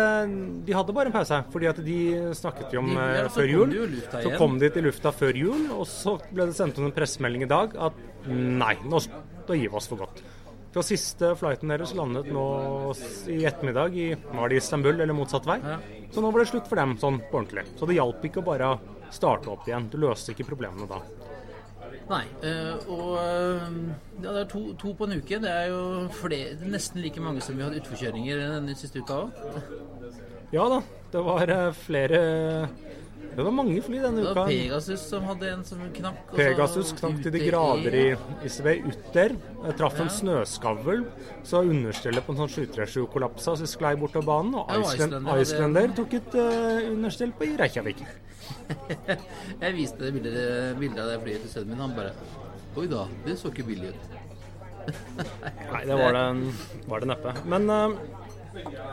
de 0.69 0.75
hadde 0.77 0.95
bare 0.97 1.11
en 1.11 1.15
pause, 1.17 1.41
fordi 1.53 1.69
at 1.71 1.81
de 1.85 1.99
snakket 2.39 2.75
jo 2.77 2.83
om 2.85 2.93
eh, 3.01 3.27
før 3.35 3.51
jul. 3.51 3.75
Så 4.13 4.33
kom 4.39 4.59
de 4.63 4.71
til 4.75 4.87
lufta 4.87 5.13
før 5.15 5.39
jul, 5.39 5.67
og 5.75 5.85
så 5.91 6.17
ble 6.31 6.47
det 6.51 6.57
sendt 6.59 6.79
ut 6.79 6.85
en 6.87 6.95
pressemelding 6.97 7.47
i 7.47 7.51
dag 7.51 7.75
at 7.89 8.01
nei, 8.31 8.75
nå, 8.87 9.01
da 9.47 9.59
gir 9.59 9.71
vi 9.71 9.79
oss 9.81 9.89
for 9.91 10.05
godt. 10.05 10.23
Så 10.77 10.83
siste 10.85 11.31
flighten 11.41 11.71
deres 11.73 11.95
landet 11.97 12.27
nå 12.29 12.43
i 13.33 13.39
ettermiddag 13.49 13.95
i 13.97 14.11
var 14.37 14.51
det 14.53 14.59
Istanbul 14.61 15.01
eller 15.01 15.17
motsatt 15.17 15.47
vei. 15.49 15.57
Så 16.13 16.21
nå 16.21 16.29
ble 16.35 16.45
det 16.45 16.51
slutt 16.51 16.69
for 16.69 16.77
dem 16.77 16.99
sånn 17.01 17.23
på 17.31 17.39
ordentlig. 17.41 17.65
Så 17.81 17.89
det 17.89 17.97
hjalp 17.97 18.27
ikke 18.29 18.43
å 18.43 18.49
bare 18.51 18.75
starte 19.15 19.49
opp 19.55 19.65
igjen. 19.71 19.89
Du 19.89 19.97
løste 20.03 20.35
ikke 20.35 20.45
problemene 20.51 20.85
da. 20.91 21.01
Nei, 22.07 22.23
eh, 22.47 22.75
og 22.87 23.17
eh, 23.19 23.71
ja, 24.23 24.31
det 24.31 24.43
er 24.45 24.51
to, 24.51 24.61
to 24.79 24.93
på 24.95 25.09
en 25.09 25.17
uke. 25.19 25.41
Det 25.43 25.51
er 25.51 25.71
jo 25.73 25.81
flere, 26.15 26.55
er 26.55 26.69
nesten 26.71 27.03
like 27.03 27.23
mange 27.23 27.43
som 27.43 27.59
vi 27.59 27.67
hadde 27.67 27.81
utforkjøringer 27.83 28.45
denne 28.45 28.77
siste 28.79 29.03
uka 29.03 29.25
òg. 29.25 29.41
Ja 30.55 30.69
da, 30.71 30.83
det 31.11 31.23
var 31.27 31.51
eh, 31.51 31.73
flere 31.75 32.21
Det 33.37 33.43
var 33.43 33.51
mange 33.51 33.81
fly 33.83 33.99
denne 34.05 34.23
uka. 34.23 34.29
Det 34.29 34.31
uka. 34.31 34.45
var 34.45 34.53
Pegasus 34.53 35.03
som 35.11 35.27
hadde 35.27 35.49
en 35.51 35.65
som 35.67 35.81
knakk. 35.97 36.21
og 36.31 36.39
Pegasus 36.39 36.93
knakk 37.01 37.19
til 37.25 37.35
de 37.35 37.43
grader 37.49 37.99
i 37.99 38.05
ICV 38.47 38.71
Utter. 38.93 39.35
Jeg 39.65 39.77
traff 39.83 39.99
en 40.05 40.13
snøskavl, 40.21 41.03
så 41.43 41.65
understellet 41.67 42.23
på 42.23 42.37
en 42.37 42.45
sånn 42.45 42.55
737 42.55 43.11
kollapsa, 43.17 43.57
så 43.59 43.67
sklei 43.69 43.97
bortover 43.99 44.31
banen. 44.31 44.55
Og 44.63 44.71
Ja, 44.71 44.95
Iceland, 44.95 45.35
Icelander 45.43 45.99
tok 45.99 46.17
et 46.21 46.39
uh, 46.39 46.87
understell 46.95 47.35
på 47.35 47.51
i 47.51 47.59
Reykjavik. 47.59 48.07
Jeg 49.63 49.77
viste 49.77 50.05
det 50.05 50.13
bildet, 50.17 50.77
bildet 50.81 51.03
av 51.03 51.13
det 51.13 51.19
flyet 51.25 51.47
til 51.47 51.53
sønnen 51.53 51.75
min. 51.75 51.83
Han 51.85 51.97
bare 51.97 52.15
Oi 52.77 52.85
da, 52.91 53.07
det 53.25 53.39
så 53.41 53.49
ikke 53.49 53.65
billig 53.71 53.95
ut. 53.95 54.17
Nei, 55.73 55.83
det 55.89 55.97
var 55.97 56.13
det, 56.13 56.25
var 56.91 57.03
det 57.03 57.09
neppe. 57.09 57.33
Men 57.49 57.71
eh, 57.73 57.95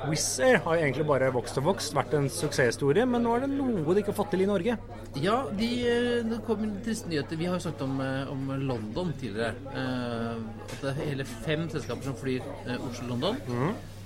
Wizz 0.10 0.40
Air 0.44 0.58
har 0.66 0.76
jo 0.76 0.82
egentlig 0.84 1.06
bare 1.08 1.30
vokst 1.34 1.58
og 1.62 1.64
vokst, 1.70 1.94
vært 1.96 2.14
en 2.18 2.28
suksesshistorie, 2.30 3.06
men 3.08 3.24
nå 3.24 3.36
er 3.38 3.46
det 3.46 3.52
noe 3.54 3.94
de 3.94 4.02
ikke 4.04 4.12
har 4.12 4.18
fått 4.18 4.32
til 4.34 4.44
i 4.44 4.50
Norge. 4.50 4.76
Ja, 5.24 5.38
de, 5.56 5.70
eh, 5.88 6.24
det 6.28 6.42
kom 6.48 6.66
triste 6.84 7.08
nyheter. 7.12 7.38
Vi 7.40 7.46
har 7.48 7.56
jo 7.60 7.64
snakket 7.68 7.82
om, 7.86 8.02
eh, 8.02 8.32
om 8.32 8.52
London 8.68 9.14
tidligere. 9.22 9.54
Eh, 9.74 10.36
at 10.68 10.78
det 10.82 10.90
er 10.92 11.02
hele 11.06 11.26
fem 11.26 11.68
selskaper 11.70 12.04
som 12.04 12.16
flyr 12.16 12.42
eh, 12.68 12.78
Oslo-London. 12.90 13.38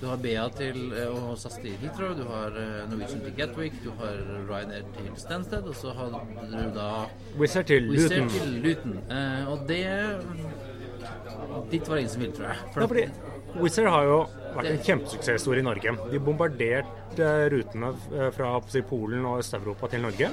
Du 0.00 0.06
har 0.06 0.16
BA 0.22 0.44
til 0.54 0.92
eh, 0.94 1.08
og 1.10 1.36
SAS 1.38 1.56
til 1.58 1.74
Heathrow, 1.82 2.14
du 2.14 2.22
har 2.28 2.54
Norwegian 2.88 3.20
til 3.24 3.34
Gatwick, 3.34 3.72
du 3.82 3.90
har 3.98 4.14
Ryanair 4.48 4.84
til 4.94 5.10
Stansted, 5.18 5.66
og 5.66 5.74
så 5.74 5.90
har 5.96 6.12
du 6.12 6.70
da 6.76 6.90
Wizz 7.38 7.56
Air 7.56 7.62
til 7.64 7.82
Luton. 7.90 8.28
til 8.28 8.60
Luton. 8.62 8.98
Eh, 9.10 9.48
og 9.50 9.66
det 9.66 9.84
Dit 11.70 11.88
var 11.88 11.96
det 11.96 12.00
ingen 12.04 12.12
som 12.12 12.20
ville, 12.20 12.34
tror 12.34 12.46
jeg. 12.46 12.56
For 12.72 13.62
Wizz 13.62 13.78
Air 13.78 13.88
har 13.90 14.04
jo 14.04 14.18
vært 14.58 14.70
en 14.74 14.84
kjempesuksesshistorie 14.86 15.62
i 15.62 15.66
Norge. 15.66 15.94
De 16.12 16.20
bombarderte 16.22 17.28
rutene 17.54 17.92
eh, 18.14 18.28
fra 18.36 18.52
Polen 18.88 19.24
og 19.28 19.40
Øst-Europa 19.42 19.88
til 19.92 20.02
Norge. 20.04 20.30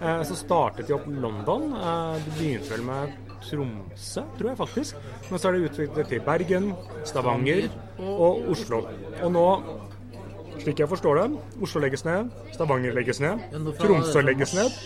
Eh, 0.00 0.22
Så 0.28 0.36
startet 0.38 0.86
de 0.88 0.94
opp 0.96 1.06
London. 1.08 1.68
Eh, 1.74 2.16
De 2.24 2.34
begynte 2.38 2.70
vel 2.74 2.84
med 2.86 3.12
Tromsø, 3.42 4.22
tror 4.38 4.52
jeg 4.52 4.58
faktisk. 4.60 5.00
Men 5.30 5.38
så 5.42 5.48
er 5.48 5.56
det 5.58 5.70
utviklet 5.70 6.08
til 6.12 6.20
Bergen, 6.26 6.72
Stavanger 7.04 7.68
og 7.98 8.46
Oslo. 8.54 8.84
Og 9.22 9.32
nå, 9.34 9.46
slik 10.62 10.78
jeg 10.84 10.88
forstår 10.92 11.18
det, 11.18 11.28
Oslo 11.66 11.82
legges 11.82 12.04
ned, 12.06 12.30
Stavanger 12.54 12.94
legges 12.94 13.18
ned, 13.24 13.42
Tromsø 13.80 14.22
legges 14.22 14.54
ned. 14.54 14.78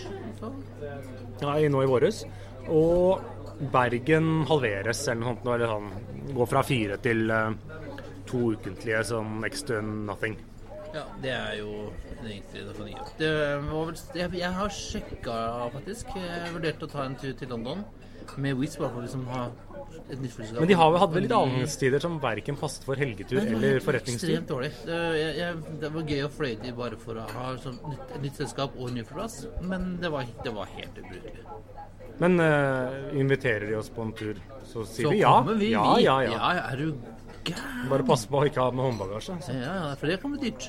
Nei, 1.43 1.67
nå 1.69 1.83
i 1.85 1.89
våres. 1.91 2.23
Og 2.73 3.21
Bergen 3.73 4.45
halveres 4.49 5.03
eller 5.09 5.21
noe 5.21 5.35
sånt. 5.35 5.47
Eller 5.53 5.71
sånn, 5.71 5.91
går 6.37 6.49
fra 6.51 6.63
fire 6.67 6.97
til 7.05 7.31
eh, 7.31 7.51
to 8.31 8.43
ukentlige 8.57 9.03
sånn 9.13 9.41
next 9.43 9.69
to 9.71 9.81
nothing. 9.83 10.39
Ja, 10.95 11.03
det 11.21 11.33
er 11.35 11.55
jo 11.59 11.71
egentlig 12.23 12.63
det 12.65 12.75
for 12.75 12.89
nye. 12.89 13.07
Det 13.19 13.31
var 13.69 13.89
vel, 13.91 14.03
jeg, 14.17 14.33
jeg 14.41 14.53
har 14.59 14.73
sjekka, 14.73 15.37
faktisk. 15.75 16.13
Jeg 16.17 16.53
vurderte 16.55 16.89
å 16.89 16.93
ta 16.93 17.05
en 17.05 17.17
tur 17.21 17.35
til 17.37 17.53
London 17.53 17.85
med 18.43 18.57
Wizz, 18.59 18.79
bare 18.81 18.91
for 18.91 19.03
å 19.03 19.05
liksom 19.05 19.27
ha 19.31 19.43
et 20.11 20.21
nytt 20.21 20.33
flyselskap. 20.35 20.61
Men 20.61 20.71
de 20.71 20.79
har, 20.79 20.97
hadde 21.03 21.17
vel 21.17 21.25
litt 21.27 21.35
avgangstider 21.37 22.03
som 22.03 22.17
verken 22.23 22.59
passet 22.61 22.87
for 22.87 22.99
helgetur 23.01 23.39
Nei, 23.39 23.47
eller 23.55 23.79
forretningstur. 23.85 24.33
Ekstremt 24.33 24.51
dårlig. 24.51 24.71
Det, 24.87 25.01
jeg, 25.21 25.35
jeg, 25.41 25.77
det 25.83 25.91
var 25.97 26.13
gøy 26.13 26.25
å 26.27 26.31
fløye 26.39 26.61
de 26.63 26.73
bare 26.81 27.01
for 27.03 27.21
å 27.23 27.27
ha 27.37 27.51
sånn 27.63 27.79
nytt, 27.91 28.15
et 28.17 28.25
nytt 28.27 28.41
selskap 28.43 28.79
og 28.79 28.91
en 28.91 28.99
ny 28.99 29.05
flyplass, 29.07 29.39
men 29.67 29.89
det 30.03 30.13
var, 30.15 30.33
det 30.45 30.55
var 30.57 30.73
helt 30.77 31.03
ubrukelig. 31.03 31.45
Men 32.23 32.41
uh, 32.41 33.13
inviterer 33.19 33.69
de 33.69 33.77
oss 33.77 33.91
på 33.93 34.07
en 34.07 34.15
tur, 34.17 34.41
så 34.65 34.87
sier 34.89 35.11
Så 35.11 35.13
vi 35.13 35.21
ja. 35.21 35.35
kommer 35.37 35.61
vi, 35.61 35.71
ja, 35.75 35.85
vi. 35.93 36.07
ja, 36.07 36.17
ja. 36.25 36.37
ja, 36.39 36.53
er 36.71 36.81
du 36.81 37.26
gæren? 37.53 37.87
Bare 37.93 38.07
passe 38.09 38.29
på 38.31 38.41
å 38.41 38.47
ikke 38.49 38.65
ha 38.65 38.75
med 38.75 38.89
håndbagasje. 38.89 39.39
Så. 39.47 39.57
Ja, 39.57 39.75
ja, 39.81 39.95
for 40.01 40.11
det 40.11 40.21
kan 40.23 40.35
bli 40.35 40.49
dyrt. 40.49 40.69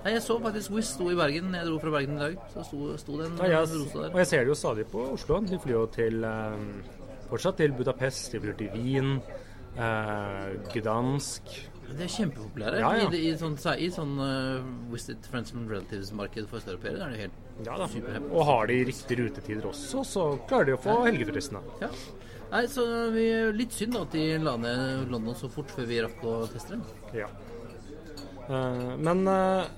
Nei, 0.00 0.14
jeg 0.14 0.22
så 0.24 0.36
faktisk 0.40 0.72
Wizz 0.72 0.94
sto 0.94 1.10
i 1.12 1.16
Bergen. 1.18 1.52
Jeg 1.56 1.68
dro 1.68 1.80
fra 1.82 1.92
Bergen 1.92 2.16
i 2.16 2.22
dag. 2.22 2.36
Så 2.54 2.64
sto, 2.64 2.86
sto 3.00 3.18
den 3.18 3.34
en 3.34 3.42
Ja, 3.42 3.60
jeg, 3.60 3.82
rosa 3.82 4.06
og 4.08 4.18
jeg 4.22 4.30
ser 4.30 4.46
det 4.46 4.52
jo 4.52 4.56
stadig 4.56 4.86
på 4.92 5.02
Oslo. 5.12 5.40
De 5.44 5.58
flyr 5.60 5.76
jo 5.76 5.82
til 5.92 6.24
eh, 6.24 6.62
fortsatt 7.28 7.60
til 7.60 7.74
Budapest, 7.76 8.32
de 8.32 8.40
flyr 8.40 8.56
til 8.58 8.72
Wien, 8.74 9.18
eh, 9.76 10.48
Gdansk 10.72 11.52
De 11.90 12.06
er 12.06 12.12
kjempepopulære. 12.14 12.80
Ja, 12.80 12.94
ja. 12.96 13.10
I, 13.10 13.22
i 13.28 13.36
sånn, 13.36 13.58
i 13.76 13.90
sånn 13.90 14.14
uh, 14.22 14.62
Wizz 14.92 15.10
Friends 15.26 15.52
and 15.58 15.68
Relatives-marked 15.72 16.46
for 16.46 16.62
østeuropeere. 16.62 17.02
Er 17.02 17.14
det 17.16 17.24
helt 17.26 17.66
Ja 17.66 17.76
da. 17.76 17.88
Og 18.30 18.44
har 18.46 18.70
de 18.70 18.76
riktige 18.88 19.24
rutetider 19.24 19.66
også, 19.68 20.04
så 20.06 20.26
klarer 20.48 20.70
de 20.70 20.76
å 20.78 20.80
få 20.80 21.00
helgeturistene. 21.02 21.60
Ja. 21.82 21.90
Nei, 22.50 22.64
så 22.70 22.84
vi, 23.14 23.26
Litt 23.54 23.74
synd 23.76 23.98
at 24.00 24.14
de 24.14 24.24
la 24.42 24.56
ned 24.58 25.10
London 25.12 25.36
så 25.38 25.50
fort 25.52 25.70
før 25.74 25.86
vi 25.90 26.00
rakk 26.02 26.24
å 26.26 26.40
teste 26.50 26.76
dem. 26.76 26.82
Ja. 27.14 27.30
Uh, 28.50 28.96
men 28.98 29.22
uh, 29.30 29.68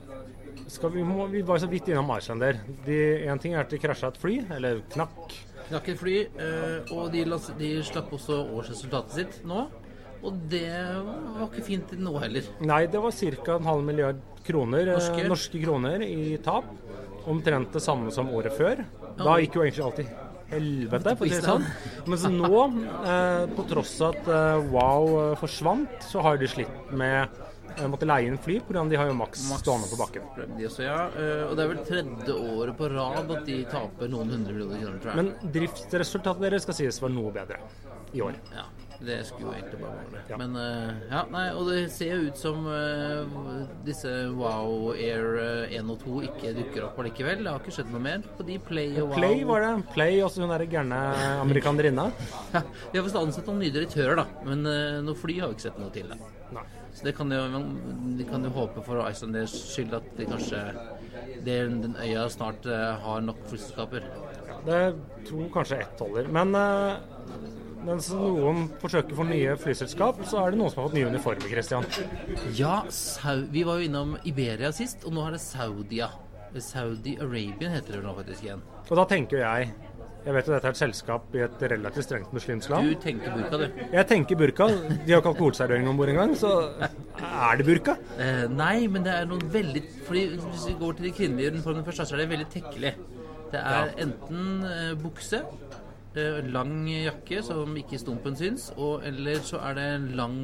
skal 0.73 0.95
vi, 0.95 1.05
må, 1.05 1.26
vi 1.29 1.43
var 1.45 1.61
så 1.61 1.69
vidt 1.69 1.91
innom 1.93 2.09
Iceland 2.14 2.47
Én 2.88 3.43
ting 3.43 3.52
er 3.52 3.67
at 3.67 3.73
de 3.73 3.81
krasja 3.83 4.09
et 4.09 4.21
fly, 4.21 4.38
eller 4.57 4.81
knakk. 4.95 5.37
Knakk 5.69 5.93
et 5.93 6.00
fly, 6.00 6.17
uh, 6.41 6.97
og 6.97 7.12
de, 7.12 7.26
de 7.61 7.73
slapp 7.85 8.12
også 8.17 8.41
årsresultatet 8.57 9.19
sitt 9.21 9.41
nå. 9.49 9.67
Og 10.23 10.43
det 10.49 10.69
var 10.71 11.49
ikke 11.49 11.64
fint 11.67 11.97
nå 11.99 12.14
heller. 12.23 12.47
Nei, 12.62 12.85
det 12.88 13.00
var 13.02 13.12
ca. 13.12 13.57
en 13.59 13.69
halv 13.69 13.85
milliard 13.85 14.21
kroner, 14.47 14.95
Norske. 14.95 15.29
norske 15.29 15.62
kroner 15.62 16.05
i 16.07 16.37
tap. 16.43 16.71
Omtrent 17.29 17.75
det 17.75 17.83
samme 17.83 18.11
som 18.14 18.31
året 18.35 18.55
før. 18.55 18.85
Da 19.19 19.37
gikk 19.43 19.59
jo 19.59 19.67
egentlig 19.67 19.85
alt 19.87 20.00
i 20.02 20.07
helvete, 20.52 21.16
for 21.18 21.26
å 21.26 21.30
si 21.30 21.38
det 21.40 21.47
sånn. 21.47 21.64
Mens 22.12 22.26
nå, 22.30 22.64
eh, 23.02 23.47
på 23.56 23.64
tross 23.71 23.94
av 24.04 24.14
at 24.16 24.28
eh, 24.28 24.68
Wow 24.73 25.09
eh, 25.23 25.38
forsvant, 25.40 25.97
så 26.09 26.23
har 26.25 26.38
de 26.40 26.49
slitt 26.52 26.92
med 26.92 27.28
eh, 27.78 27.87
måtte 27.88 28.06
leie 28.09 28.28
inn 28.28 28.38
fly, 28.38 28.59
pga. 28.68 28.85
de 28.90 28.97
har 29.00 29.09
jo 29.11 29.16
Maks. 29.18 29.47
stående 29.62 29.88
på 29.90 29.99
bakken. 30.00 30.28
De 30.59 30.68
også, 30.68 30.85
ja. 30.85 30.99
Eh, 31.16 31.47
Og 31.49 31.56
det 31.56 31.64
er 31.64 31.73
vel 31.75 31.82
tredje 31.88 32.37
året 32.37 32.76
på 32.78 32.90
rad 32.92 33.32
at 33.38 33.47
de 33.49 33.59
taper 33.73 34.12
noen 34.12 34.30
hundre 34.37 34.52
millioner 34.52 34.78
kroner, 34.82 35.00
tror 35.02 35.14
jeg. 35.14 35.23
Men 35.23 35.52
driftsresultatet 35.59 36.47
deres 36.49 36.62
skal 36.68 36.78
sies 36.82 37.00
var 37.02 37.12
noe 37.16 37.32
bedre 37.35 37.59
i 38.12 38.21
år. 38.21 38.37
Ja, 38.52 38.68
det 39.06 39.18
skulle 39.28 39.54
egentlig 39.59 39.80
bare 39.82 39.97
mangle. 39.99 40.23
Ja. 40.28 40.38
Men 40.40 40.56
uh, 40.56 40.90
ja, 41.11 41.23
nei, 41.32 41.44
og 41.56 41.71
det 41.71 41.78
ser 41.94 42.12
jo 42.14 42.28
ut 42.30 42.40
som 42.40 42.66
uh, 42.66 43.62
disse 43.87 44.11
Wow 44.37 44.92
Air 44.92 45.38
eh, 45.42 45.76
1 45.78 45.92
og 45.92 46.02
2 46.04 46.18
ikke 46.28 46.52
dukker 46.59 46.87
opp 46.88 47.00
allikevel. 47.02 47.42
Det 47.44 47.52
har 47.52 47.62
ikke 47.62 47.76
skjedd 47.78 47.92
noe 47.94 48.04
mer 48.04 48.26
på 48.38 48.47
de 48.49 48.59
Play 48.62 48.94
og 48.97 49.12
Wow. 49.12 49.16
Play 49.18 49.42
var 49.49 49.66
det. 49.66 49.73
Play, 49.92 50.21
også 50.25 50.44
hun 50.44 50.52
derre 50.54 50.68
gærne 50.71 51.00
amerikanerinna. 51.42 52.11
Ja, 52.52 52.61
vi 52.92 52.99
har 52.99 53.04
visst 53.06 53.16
ansett 53.16 53.47
noen 53.49 53.62
nye 53.62 53.73
direktører, 53.73 54.18
da. 54.23 54.26
Men 54.47 54.66
uh, 54.68 55.00
noe 55.04 55.18
fly 55.18 55.38
har 55.40 55.50
vi 55.50 55.59
ikke 55.59 55.68
sett 55.71 55.80
noe 55.80 55.92
til. 55.94 56.11
Da. 56.12 56.32
Nei. 56.52 56.64
Så 56.92 57.06
det 57.06 57.14
kan 57.16 57.32
jo, 57.32 57.40
de 58.18 58.25
kan 58.28 58.44
jo 58.44 58.50
håpe 58.52 58.82
for 58.85 59.00
Icelanders 59.06 59.54
skyld 59.73 59.94
at 59.97 60.11
de 60.18 60.26
kanskje 60.28 60.61
den, 61.44 61.80
den 61.82 61.97
øya 61.97 62.28
snart 62.30 62.66
eh, 62.66 62.92
har 63.04 63.21
nok 63.25 63.40
flyselskaper. 63.49 64.04
Det 64.66 64.82
tror 65.28 65.49
kanskje 65.54 65.80
ett 65.82 66.00
holder. 66.00 66.28
Men 66.28 66.54
eh, 66.54 66.92
mens 67.87 68.09
noen 68.15 68.67
forsøker 68.83 69.17
for 69.19 69.29
nye 69.29 69.55
flyselskap, 69.61 70.21
så 70.29 70.43
er 70.47 70.53
det 70.55 70.59
noen 70.61 70.71
som 70.73 70.83
har 70.83 70.89
fått 70.91 70.99
nye 70.99 71.09
uniformer, 71.12 71.49
Christian. 71.51 71.87
Ja, 72.59 72.83
vi 73.53 73.65
var 73.69 73.81
jo 73.81 73.89
innom 73.89 74.17
Iberia 74.29 74.73
sist, 74.75 75.05
og 75.09 75.15
nå 75.17 75.25
er 75.29 75.37
det 75.37 75.41
Saudia. 75.45 76.11
Saudi 76.61 77.15
Arabian 77.17 77.73
heter 77.73 77.97
det 77.97 78.03
nå 78.05 78.12
faktisk 78.19 78.45
igjen. 78.45 78.61
Og 78.91 78.99
da 78.99 79.07
tenker 79.09 79.39
jeg 79.41 79.71
Jeg 80.23 80.35
vet 80.37 80.47
jo 80.47 80.53
dette 80.55 80.69
er 80.69 80.75
et 80.77 80.79
selskap 80.79 81.33
i 81.35 81.41
et 81.43 81.62
relativt 81.73 82.05
strengt 82.07 82.31
muslimsk 82.37 82.69
Du 82.71 82.93
tenker 83.03 83.33
burka, 83.35 83.59
du. 83.59 83.81
Jeg 83.91 84.07
tenker 84.07 84.37
burka. 84.39 84.69
De 84.69 85.11
har 85.11 85.19
ikke 85.19 85.33
alkoholservering 85.33 85.89
om 85.91 85.97
bord 85.99 86.12
engang, 86.12 86.37
så 86.39 86.53
er 86.79 87.57
det 87.59 87.67
burka? 87.67 87.97
Eh, 88.23 88.45
nei, 88.53 88.87
men 88.87 89.03
det 89.03 89.11
er 89.17 89.27
noen 89.27 89.43
veldig 89.51 89.83
Fordi 90.07 90.23
Hvis 90.37 90.69
vi 90.69 90.77
går 90.79 90.93
til 91.01 91.09
de 91.09 91.12
kvinnelige 91.17 91.51
uniformene 91.57 91.83
først, 91.89 92.05
så 92.07 92.15
er 92.15 92.23
det 92.23 92.29
veldig 92.37 92.49
tekkelig. 92.55 92.95
Det 93.51 93.61
er 93.65 93.91
Ja. 93.91 94.05
enten 94.07 94.62
eh, 94.69 94.95
bukse, 95.03 95.43
lang 96.52 96.88
jakke 96.88 97.40
som 97.45 97.76
ikke 97.78 97.99
stumpen 98.00 98.37
syns, 98.37 98.69
og 98.76 99.04
eller 99.09 99.40
så 99.47 99.61
er 99.69 99.76
det 99.78 100.16
lang 100.19 100.37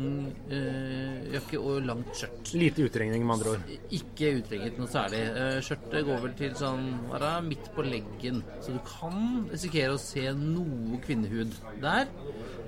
eh, 0.49 1.29
jakke 1.35 1.61
og 1.61 1.83
langt 1.85 2.13
skjørt. 2.17 2.53
Lite 2.57 2.87
utregning, 2.89 3.27
med 3.27 3.37
andre 3.37 3.55
ord. 3.57 3.73
Ikke 3.99 4.33
utregnet 4.39 4.79
noe 4.81 4.89
særlig. 4.93 5.25
Eh, 5.29 5.59
skjørtet 5.65 6.07
går 6.09 6.23
vel 6.25 6.37
til 6.39 6.55
sånn 6.59 6.87
det, 7.13 7.35
midt 7.49 7.69
på 7.77 7.85
leggen, 7.85 8.41
så 8.65 8.77
du 8.77 8.81
kan 8.87 9.49
risikere 9.53 9.97
å 9.97 10.01
se 10.01 10.25
noe 10.39 11.03
kvinnehud 11.05 11.53
der. 11.85 12.09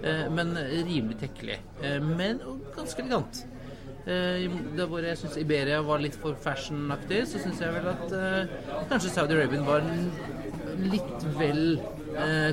Eh, 0.02 0.26
men 0.33 0.52
rimelig 0.59 1.23
tekkelig. 1.25 1.61
Eh, 1.80 1.99
men 2.04 2.42
ganske 2.76 3.00
elegant. 3.04 3.45
Eh, 4.09 4.47
hvor 4.88 5.04
jeg 5.04 5.19
syns 5.21 5.37
Iberia 5.40 5.80
var 5.85 6.00
litt 6.00 6.16
for 6.21 6.37
fashionaktig, 6.40 7.25
så 7.28 7.40
syns 7.42 7.61
jeg 7.61 7.75
vel 7.75 7.88
at 7.92 8.14
eh, 8.16 8.54
kanskje 8.92 9.12
Saudi 9.12 9.37
Arabia 9.37 9.64
var 9.66 9.85
litt 10.80 11.26
vel 11.37 11.64
eh, 11.76 12.00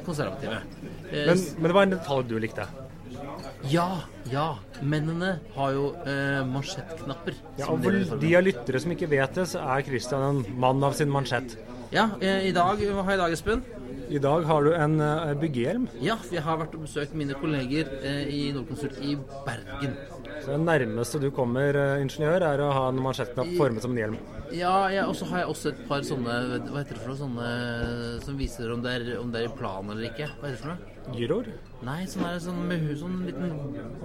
konservative. 0.06 0.60
Eh, 1.12 1.26
Men, 1.30 1.38
men 1.58 1.64
det 1.72 1.74
var 1.78 1.84
en 1.88 1.96
detalj 1.96 2.28
du 2.30 2.38
likte. 2.40 2.68
ja, 3.72 4.02
ja. 4.32 4.48
Mennene 4.82 5.40
har 5.56 5.72
jo 5.74 5.88
eh, 6.06 6.44
mansjettknapper. 6.46 7.34
Ja, 7.58 7.70
og 7.72 7.82
for 7.84 8.20
de 8.22 8.36
av 8.38 8.44
lyttere 8.46 8.80
som 8.84 8.92
ikke 8.94 9.10
vet 9.10 9.34
det, 9.40 9.48
så 9.50 9.64
er 9.64 9.82
Christian 9.88 10.22
en 10.30 10.60
mann 10.60 10.84
av 10.84 10.94
sin 10.94 11.10
mansjett. 11.10 11.58
Ja, 11.92 12.10
eh, 12.22 12.50
i 12.50 12.52
dag, 12.52 12.78
hva 12.78 13.04
har 13.08 13.12
jeg 13.16 13.20
i 13.20 13.24
dag, 13.24 13.34
Espen? 13.38 13.64
I 14.08 14.20
dag 14.24 14.46
har 14.48 14.64
du 14.64 14.70
en 14.76 15.00
eh, 15.04 15.34
byggehjelm. 15.40 15.88
Ja, 16.04 16.16
jeg 16.32 16.44
har 16.46 16.60
vært 16.62 16.76
og 16.78 16.86
besøkt 16.86 17.16
mine 17.18 17.34
kolleger 17.40 17.90
eh, 18.04 18.28
i 18.32 18.52
Nordkonsult 18.56 19.00
i 19.04 19.18
Bergen. 19.48 19.98
Så 20.44 20.54
det 20.54 20.60
nærmeste 20.64 21.20
du 21.22 21.28
kommer 21.36 21.76
eh, 21.76 22.02
ingeniør, 22.04 22.46
er 22.50 22.62
å 22.64 22.70
ha 22.76 22.84
en 22.92 23.00
mansjettknapp 23.04 23.50
formet 23.58 23.84
som 23.86 23.94
en 23.96 24.02
hjelm. 24.02 24.18
Ja, 24.56 24.76
og 25.08 25.16
så 25.20 25.26
har 25.32 25.42
jeg 25.44 25.50
også 25.52 25.72
et 25.74 25.80
par 25.90 26.06
sånne 26.08 26.36
Hva 26.70 26.78
heter 26.80 26.96
det 26.96 27.02
for 27.02 27.12
noe? 27.12 27.18
Sånne 27.20 27.48
som 28.24 28.38
viser 28.40 28.72
om 28.72 28.84
det 28.86 28.94
er, 28.96 29.08
om 29.20 29.32
det 29.34 29.42
er 29.42 29.50
i 29.50 29.56
plan 29.58 29.90
eller 29.92 30.08
ikke. 30.12 30.30
Hva 30.40 30.48
heter 30.48 30.56
det 30.56 30.62
for 30.64 30.72
noe? 30.72 30.94
Gyroer? 31.18 31.50
Nei, 31.88 32.00
sånn 32.12 32.26
er 32.28 32.38
det 32.38 32.44
sånn 32.46 32.62
med 32.68 32.88
sånn 33.00 33.18
liten 33.28 33.52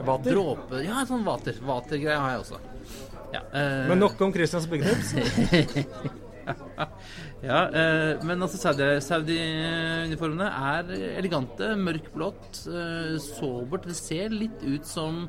Vater? 0.07 0.35
dråpe 0.35 0.83
Ja, 0.87 1.05
sånn 1.09 1.25
vater. 1.27 1.57
Vatergreie 1.67 2.19
har 2.19 2.35
jeg 2.37 2.45
også. 2.45 2.61
Ja, 3.33 3.41
eh, 3.55 3.87
Men 3.89 4.03
nok 4.03 4.21
om 4.23 4.35
Christians 4.35 4.67
byggetips. 4.71 5.15
ja, 7.43 7.61
eh, 7.71 8.23
men 8.27 8.43
altså 8.45 8.59
Saudi- 8.61 9.01
Saudi-uniformene 9.03 10.49
er 10.51 10.93
elegante, 11.23 11.73
mørkblått, 11.79 12.65
eh, 12.67 13.17
sobert. 13.23 13.87
Det 13.89 13.97
ser 13.99 14.35
litt 14.35 14.63
ut 14.63 14.87
som 14.87 15.29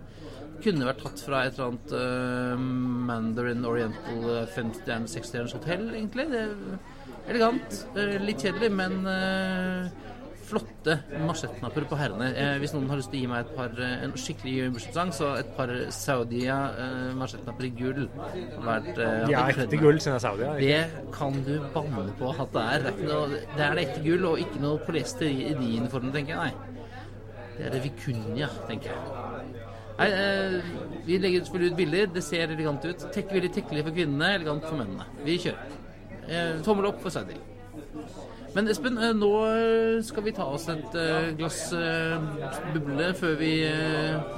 kunne 0.63 0.87
vært 0.87 1.03
tatt 1.03 1.23
fra 1.25 1.43
et 1.45 1.57
eller 1.57 1.71
annet 1.71 1.93
uh, 1.97 2.65
Mandarin 3.09 3.67
Oriental 3.67 4.25
uh, 4.29 4.39
femstjerners, 4.55 5.17
seksstjerners 5.17 5.55
hotell, 5.57 5.89
egentlig. 5.93 6.29
Det 6.31 6.43
er 6.45 7.33
elegant. 7.33 7.77
Litt 8.23 8.43
kjedelig, 8.43 8.71
men 8.75 8.99
uh, 9.07 10.13
flotte 10.53 10.95
marsjettknapper 11.23 11.85
på 11.89 11.97
herrene. 11.99 12.29
Eh, 12.37 12.55
hvis 12.61 12.73
noen 12.75 12.89
har 12.91 12.99
lyst 12.99 13.11
til 13.13 13.21
å 13.21 13.23
gi 13.23 13.29
meg 13.31 13.45
et 13.45 13.53
par, 13.57 13.73
en 13.79 14.15
skikkelig 14.19 14.69
bursdagssang, 14.75 15.13
så 15.15 15.31
et 15.39 15.51
par 15.57 15.71
Saudia 15.95 16.57
eh, 16.83 17.09
marsjettknapper 17.19 17.69
i 17.69 17.71
gull 17.79 18.03
vært, 18.67 18.91
eh, 18.97 19.31
er 19.31 19.53
ekte 19.53 19.81
gull, 19.81 20.01
siden 20.03 20.19
det 20.19 20.23
Saudia? 20.25 20.53
Det 20.59 21.07
kan 21.15 21.39
du 21.47 21.55
banne 21.75 22.07
på 22.19 22.33
at 22.33 22.53
det 22.55 22.67
er. 22.75 22.87
Det 22.87 22.93
er, 22.93 23.09
noe, 23.09 23.41
det 23.55 23.67
er 23.67 23.77
det 23.79 23.87
ekte 23.87 24.05
gull, 24.05 24.29
og 24.33 24.45
ikke 24.45 24.63
noe 24.63 24.83
polyester 24.85 25.29
i 25.29 25.53
de 25.57 25.73
uniformene, 25.81 26.15
tenker 26.17 26.35
jeg. 26.35 26.43
Nei. 26.43 26.69
Det 27.53 27.67
er 27.69 27.75
det 27.75 27.83
Vicuña, 27.85 28.49
tenker 28.67 28.93
jeg. 28.93 29.62
Nei, 29.97 30.09
eh, 30.09 30.61
vi 31.05 31.17
legger 31.17 31.43
selvfølgelig 31.43 31.71
ut 31.71 31.77
bilder. 31.77 32.05
Det 32.15 32.23
ser 32.23 32.49
elegant 32.49 32.85
ut. 32.85 33.07
Tek, 33.13 33.33
veldig 33.33 33.51
tekkelig 33.53 33.83
for 33.87 33.95
kvinnene, 33.95 34.35
elegant 34.39 34.65
for 34.67 34.79
mennene. 34.79 35.05
Vi 35.25 35.37
kjører. 35.45 35.81
Eh, 36.27 36.63
tommel 36.65 36.89
opp 36.89 37.01
for 37.01 37.13
Saudi. 37.13 37.37
Men 38.53 38.69
Espen, 38.69 38.97
eh, 39.01 39.15
nå 39.17 39.31
skal 40.05 40.25
vi 40.27 40.31
ta 40.35 40.45
oss 40.53 40.67
et 40.69 40.95
eh, 40.99 41.31
glass 41.39 41.71
eh, 41.73 42.25
buble 42.75 43.07
før 43.17 43.33
vi 43.39 43.53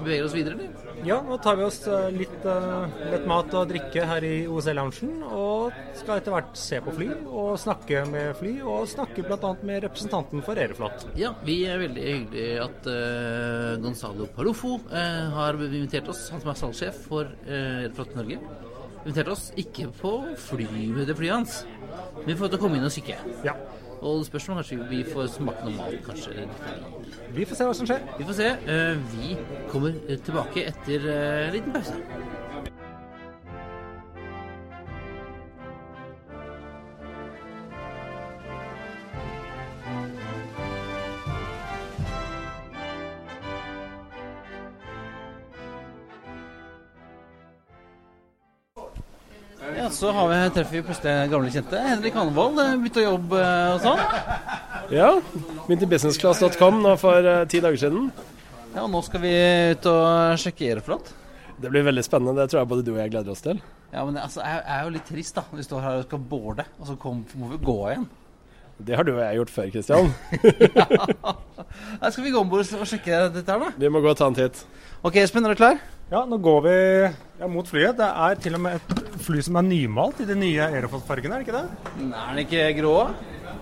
beveger 0.05 0.27
oss 0.27 0.35
videre, 0.35 0.55
eller? 0.55 0.93
Ja, 1.05 1.17
nå 1.21 1.35
tar 1.43 1.57
vi 1.59 1.65
oss 1.65 1.81
litt 2.15 2.45
lett 2.45 3.25
mat 3.29 3.51
og 3.53 3.67
drikke 3.69 4.05
her 4.07 4.23
i 4.25 4.47
OSL-loungen. 4.47 5.19
Og 5.27 5.75
skal 5.99 6.21
etter 6.21 6.33
hvert 6.33 6.55
se 6.57 6.79
på 6.81 6.93
fly 6.95 7.09
og 7.27 7.59
snakke 7.61 8.05
med 8.09 8.31
fly, 8.39 8.53
og 8.63 8.87
snakke 8.89 9.25
bl.a. 9.27 9.51
med 9.67 9.83
representanten 9.85 10.41
for 10.47 10.57
Aeroflot. 10.57 11.09
Ja, 11.19 11.35
vi 11.45 11.59
er 11.67 11.83
veldig 11.83 12.07
hyggelig 12.07 12.47
at 12.63 12.89
uh, 12.89 13.75
Gonzalo 13.83 14.29
Parofo 14.33 14.79
uh, 14.87 15.35
har 15.35 15.59
invitert 15.67 16.09
oss, 16.15 16.29
han 16.33 16.41
som 16.41 16.55
er 16.55 16.61
salgssjef 16.63 17.05
for 17.11 17.29
uh, 17.45 17.83
Aeroflot 17.83 18.15
Norge. 18.17 18.39
Invitert 19.03 19.35
oss 19.35 19.49
ikke 19.61 19.91
på 19.99 20.17
fly, 20.47 20.69
det 21.05 21.19
flyet 21.19 21.35
hans, 21.35 21.63
men 22.23 22.31
vi 22.31 22.39
får 22.39 22.55
til 22.55 22.57
å 22.57 22.65
komme 22.65 22.79
inn 22.79 22.87
og 22.87 22.95
kikke. 22.95 23.19
Ja. 23.45 23.59
Og 24.01 24.25
spørsmålet 24.25 24.65
kanskje 24.65 24.89
vi 24.89 25.03
får 25.07 25.29
smake 25.37 25.65
noe 25.65 25.75
mat, 25.77 25.95
kanskje. 26.05 26.47
Vi 27.35 27.45
får 27.45 27.59
se 27.59 27.67
hva 27.67 27.75
som 27.77 27.87
skjer. 27.89 28.03
Vi 28.19 28.27
får 28.27 28.37
se. 28.39 28.49
Eh, 28.75 28.97
vi 29.15 29.37
kommer 29.71 29.95
tilbake 30.15 30.67
etter 30.71 31.07
en 31.09 31.47
eh, 31.47 31.53
liten 31.55 31.73
pause. 31.75 31.95
Ja, 49.85 49.89
Så 49.93 50.09
har 50.11 50.29
vi, 50.31 50.37
treffer 50.49 50.73
vi 50.79 50.79
plutselig 50.81 51.29
gamle 51.29 51.49
kjente. 51.53 51.77
Henrik 51.77 52.15
Hanvold 52.17 52.57
eh, 52.57 52.71
begynte 52.81 53.03
å 53.03 53.11
jobbe 53.11 53.37
eh, 53.37 53.73
og 53.75 53.83
sånn. 53.83 53.99
Ja. 54.89 55.09
Begynte 55.67 55.85
i 55.85 55.89
businessclass.com 55.91 56.79
nå 56.81 56.93
for 56.97 57.27
uh, 57.29 57.43
ti 57.45 57.61
dager 57.61 57.77
siden. 57.83 58.07
Ja, 58.71 58.87
og 58.87 58.89
Nå 58.95 59.03
skal 59.05 59.21
vi 59.21 59.35
ut 59.75 59.85
og 59.91 60.41
sjekke 60.41 60.71
Aeroflot. 60.71 61.13
Det 61.61 61.69
blir 61.69 61.85
veldig 61.85 62.01
spennende. 62.07 62.33
Det 62.39 62.49
tror 62.49 62.63
jeg 62.63 62.71
både 62.73 62.87
du 62.87 62.91
og 62.95 62.99
jeg 63.03 63.13
gleder 63.13 63.35
oss 63.35 63.45
til. 63.45 63.61
Ja, 63.91 64.01
men 64.01 64.17
det, 64.17 64.25
altså, 64.25 64.41
jeg 64.41 64.65
er 64.73 64.83
jo 64.87 64.93
litt 64.97 65.07
trist 65.11 65.37
da, 65.37 65.45
vi 65.53 65.69
står 65.69 65.85
her 65.85 66.01
og 66.01 66.07
skal 66.07 66.27
boarde, 66.33 66.65
og 66.79 66.89
så 66.89 66.97
kom, 67.05 67.21
må 67.37 67.53
vi 67.53 67.61
gå 67.69 67.79
igjen. 67.91 68.11
Det 68.89 68.97
har 68.97 69.05
du 69.05 69.13
og 69.13 69.21
jeg 69.21 69.37
gjort 69.43 69.57
før, 69.59 69.73
Kristian. 69.75 70.15
ja. 70.81 70.87
Skal 72.09 72.25
vi 72.25 72.33
gå 72.33 72.41
om 72.41 72.49
bord 72.49 72.65
og 72.65 72.89
sjekke 72.89 73.27
dette 73.37 73.45
her, 73.45 73.69
da? 73.69 73.75
Vi 73.85 73.93
må 73.93 74.01
gå 74.01 74.15
og 74.15 74.17
ta 74.17 74.33
en 74.33 74.41
titt. 74.41 74.65
Ok, 75.05 75.21
Espen, 75.21 75.45
er 75.45 75.53
du 75.53 75.61
klar? 75.61 75.77
Ja, 76.11 76.19
nå 76.29 76.37
går 76.37 76.59
vi 76.61 76.73
ja, 77.41 77.47
mot 77.49 77.65
flyet. 77.65 77.97
Det 77.97 78.05
er 78.05 78.35
til 78.37 78.53
og 78.57 78.61
med 78.61 78.77
et 78.77 79.21
fly 79.25 79.41
som 79.41 79.57
er 79.57 79.65
nymalt 79.65 80.19
i 80.21 80.27
de 80.29 80.35
nye 80.37 80.67
Aeroflot-fargene, 80.67 81.39
er 81.39 81.41
det 81.41 81.47
ikke 81.47 81.55
det? 81.57 81.93
Nei, 82.11 82.19
er 82.21 82.35
den 82.35 82.41
ikke 82.43 82.65
grå? 82.77 82.91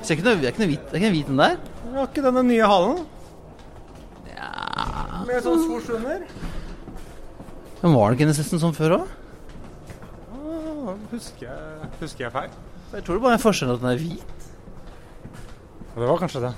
Ser 0.04 0.18
ikke 0.18 0.26
noe, 0.28 0.40
det 0.42 0.50
er 0.50 0.52
ikke 0.52 0.64
noe 0.66 0.72
hvit, 0.74 0.90
er 0.92 1.06
den 1.30 1.40
der? 1.40 1.56
Ja, 1.94 2.04
ikke 2.04 2.26
denne 2.26 2.44
nye 2.50 2.68
halen. 2.68 3.00
Ja 4.34 5.24
Med 5.30 5.40
sånn 5.46 5.64
svors 5.64 5.88
under. 5.96 6.28
Men 7.80 7.96
var 7.96 8.12
den 8.12 8.20
ikke 8.20 8.30
nesten 8.34 8.60
sånn 8.60 8.76
før 8.76 8.98
òg? 8.98 9.16
Ah, 10.36 10.94
husker, 11.14 11.64
husker 12.02 12.28
jeg 12.28 12.36
feil? 12.36 12.60
Jeg 12.92 13.08
tror 13.08 13.18
det 13.22 13.24
bare 13.24 13.40
er 13.40 13.46
forskjellen 13.46 13.80
at 13.80 13.86
den 13.86 13.94
er 13.94 14.04
hvit. 14.04 14.48
Det 15.96 16.12
var 16.12 16.20
kanskje 16.20 16.44
det. 16.50 16.54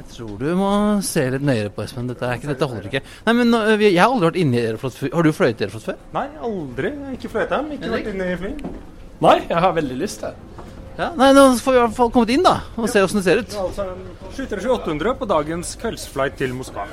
Jeg 0.00 0.14
tror 0.14 0.36
du 0.40 0.46
må 0.56 0.68
se 1.04 1.26
litt 1.34 1.42
nøyere 1.44 1.72
på 1.76 1.84
Espen. 1.84 2.06
Dette, 2.08 2.28
ikke, 2.38 2.48
dette 2.54 2.68
holder 2.70 2.86
ikke. 2.88 3.02
Nei, 3.26 3.34
men 3.36 3.56
Jeg 3.84 3.98
har 4.00 4.08
aldri 4.08 4.30
vært 4.30 4.38
inne 4.40 4.56
i 4.56 4.62
Aeroflot 4.70 4.96
før. 4.96 5.10
Har 5.12 5.26
du 5.26 5.32
fløyet 5.36 5.60
Aeroflot 5.60 5.88
før? 5.90 5.98
Nei, 6.16 6.28
aldri. 6.48 6.92
Ikke 7.18 7.32
fløyet 7.34 7.52
dem. 7.52 7.74
Ikke 7.76 7.92
vært 7.92 8.08
inne 8.14 8.30
i 8.32 8.38
fly. 8.40 8.54
Nei, 9.20 9.36
jeg 9.50 9.60
har 9.60 9.76
veldig 9.76 9.98
lyst 10.00 10.22
til 10.22 10.32
ja, 10.96 11.10
Nei, 11.16 11.28
Nå 11.36 11.42
får 11.60 11.74
vi 11.74 11.78
i 11.78 11.82
hvert 11.82 11.96
fall 11.96 12.10
kommet 12.12 12.32
inn 12.32 12.44
da 12.44 12.54
og 12.74 12.86
ja. 12.86 12.92
se 12.92 13.02
åssen 13.04 13.20
det 13.20 13.24
ser 13.26 13.42
ut. 13.42 13.54
Ja, 13.56 13.66
altså, 13.68 13.86
737-800 14.36 15.16
på 15.20 15.28
dagens 15.28 15.72
kveldsflight 15.80 16.36
til 16.40 16.54
Moskva. 16.56 16.86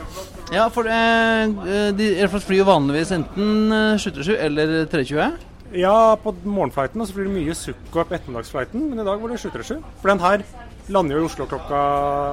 Ja, 0.54 0.68
for 0.74 0.88
det, 0.88 0.98
eh, 0.98 1.90
de 1.96 2.10
Aeroflot 2.18 2.48
flyr 2.48 2.62
jo 2.62 2.68
vanligvis 2.68 3.14
enten 3.16 3.72
737 4.00 4.34
eh, 4.36 4.46
eller 4.48 4.76
320. 4.92 5.48
Ja, 5.76 6.16
på 6.24 6.32
morgenflighten 6.48 7.04
så 7.04 7.16
flyr 7.16 7.28
det 7.28 7.36
mye 7.36 7.56
sukk 7.58 7.80
på 7.92 8.04
ettermiddagsflighten, 8.06 8.90
men 8.92 9.04
i 9.04 9.08
dag 9.08 9.24
var 9.24 9.34
det 9.34 9.42
737. 9.44 9.82
For 10.02 10.14
den 10.14 10.24
her 10.24 10.46
lander 10.94 11.18
jo 11.18 11.26
i 11.26 11.28
Oslo 11.28 11.48
klokka 11.50 11.82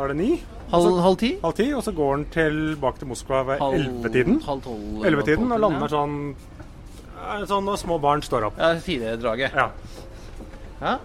er 0.05 0.13
det 0.13 0.19
ni. 0.21 0.31
Halv, 0.73 0.99
halv 1.05 1.17
ti? 1.21 1.31
Halv 1.43 1.57
ti, 1.59 1.69
Og 1.75 1.83
så 1.87 1.93
går 1.95 2.17
den 2.17 2.27
tilbake 2.35 3.01
til 3.01 3.11
Moskva 3.11 3.43
ved 3.51 3.63
ellevetiden. 3.63 4.41
Halv 4.47 4.65
tolv. 4.65 5.05
Ellevetiden, 5.05 5.53
og 5.53 5.65
lander 5.67 5.93
sånn 5.93 6.19
Sånn 7.49 7.65
når 7.65 7.79
små 7.81 7.97
barn 8.03 8.21
står 8.25 8.51
opp. 8.51 8.59
Ja, 8.61 8.75
firedraget. 8.85 9.55
Ja. 9.57 9.71
ja. 10.83 10.99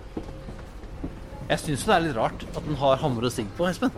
Jeg 1.49 1.61
syns 1.63 1.85
det 1.87 1.93
er 1.95 2.03
litt 2.03 2.17
rart 2.17 2.43
at 2.49 2.59
den 2.65 2.75
har 2.81 2.99
hammer 2.99 3.29
og 3.29 3.31
sigg 3.33 3.47
på, 3.57 3.69
Espen. 3.69 3.93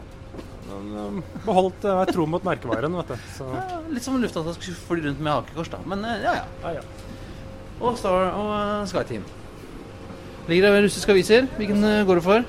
Den 0.68 0.92
um, 0.96 1.18
beholdt 1.48 1.84
uh, 1.90 2.04
tro 2.08 2.28
mot 2.30 2.46
merkevaren, 2.46 2.94
vet 3.02 3.10
du. 3.16 3.26
Så. 3.40 3.48
Ja, 3.58 3.82
litt 3.90 4.06
som 4.06 4.22
lufta 4.22 4.46
skulle 4.54 4.78
fly 4.86 5.02
rundt 5.08 5.20
med 5.24 5.34
hakekors, 5.34 5.74
da. 5.74 5.82
Men 5.90 6.06
ja, 6.06 6.38
ja. 6.44 6.46
ja, 6.62 6.76
ja. 6.78 6.86
Og 7.82 7.98
Star 7.98 8.30
og 8.30 8.54
uh, 8.54 8.88
Skyteam. 8.88 9.26
Ligger 10.50 10.70
det 10.70 10.86
russiske 10.86 11.14
aviser? 11.16 11.50
Hvilken 11.58 11.82
uh, 11.82 12.04
går 12.06 12.22
du 12.22 12.28
for? 12.30 12.46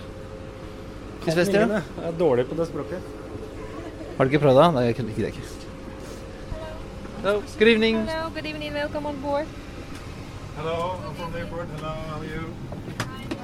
Isvest, 1.26 1.54
ja. 1.54 1.66
Jeg 1.70 2.08
er 2.08 2.14
dårlig 2.18 2.46
på 2.48 2.56
det 2.58 2.66
språket. 2.66 3.10
Har 4.16 4.24
du 4.24 4.32
ikke 4.32 4.42
prøvd 4.42 4.58
det? 4.58 4.68
Nei, 4.74 4.86
jeg 4.88 4.96
kunne 4.98 5.12
ikke 5.14 5.26
det. 5.26 5.34
Hello, 7.22 7.42
good 7.58 7.68
evening. 7.68 8.00
Hello, 8.08 8.30
good 8.34 8.46
evening. 8.46 8.74
Welcome 8.74 9.06
on 9.06 9.20
board. 9.22 9.46
Hello, 10.56 10.98
I'm 11.06 11.14
from 11.14 11.30
the 11.32 11.38
airport. 11.38 11.68
Hello, 11.76 11.92
how 12.08 12.18
are 12.18 12.26
you? 12.26 12.42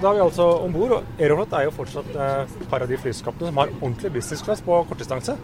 Da 0.02 0.08
er 0.08 0.14
vi 0.14 0.20
altså 0.22 0.42
om 0.64 0.72
bord, 0.72 0.90
og 0.90 1.04
Aeroflot 1.18 1.54
er 1.58 1.64
jo 1.66 1.70
fortsatt 1.74 2.10
eh, 2.14 2.50
et 2.60 2.66
par 2.70 2.82
av 2.84 2.90
de 2.90 2.98
flyskapene 2.98 3.48
som 3.50 3.56
har 3.62 3.70
ordentlig 3.80 4.12
business 4.18 4.42
class 4.46 4.60
på 4.62 4.76
kortdistanse. 4.90 5.34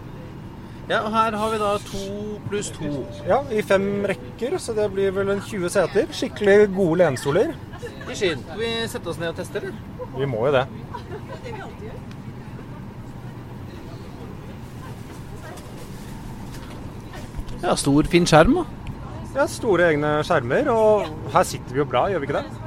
Ja, 0.88 1.01
og 1.01 1.11
her 1.14 1.38
har 1.40 1.51
vi 1.51 1.59
da 1.62 1.70
to 1.87 2.03
pluss 2.51 2.68
to. 2.75 2.90
Ja, 3.27 3.40
i 3.51 3.62
fem 3.66 4.05
rekker, 4.11 4.59
så 4.59 4.75
det 4.77 4.90
blir 4.92 5.14
vel 5.16 5.33
en 5.35 5.42
20 5.42 5.70
seter. 5.75 6.11
Skikkelig 6.12 6.68
gode 6.77 7.01
lenstoler. 7.01 7.55
I 8.11 8.18
Skien. 8.18 8.42
Skal 8.44 8.61
vi 8.61 8.73
sette 8.92 9.14
oss 9.14 9.23
ned 9.23 9.33
og 9.33 9.38
teste, 9.40 9.62
eller? 9.62 9.79
Vi 10.18 10.29
må 10.29 10.44
jo 10.47 10.53
det. 10.59 10.66
Ja, 17.64 17.72
stor, 17.81 18.05
fin 18.12 18.27
skjerm. 18.29 18.59
Ja, 19.33 19.46
store 19.48 19.88
egne 19.88 20.18
skjermer. 20.27 20.68
Og 20.68 21.31
her 21.33 21.46
sitter 21.48 21.72
vi 21.72 21.81
jo 21.81 21.87
bra, 21.88 22.03
gjør 22.12 22.20
vi 22.20 22.29
ikke 22.29 22.42
det? 22.42 22.64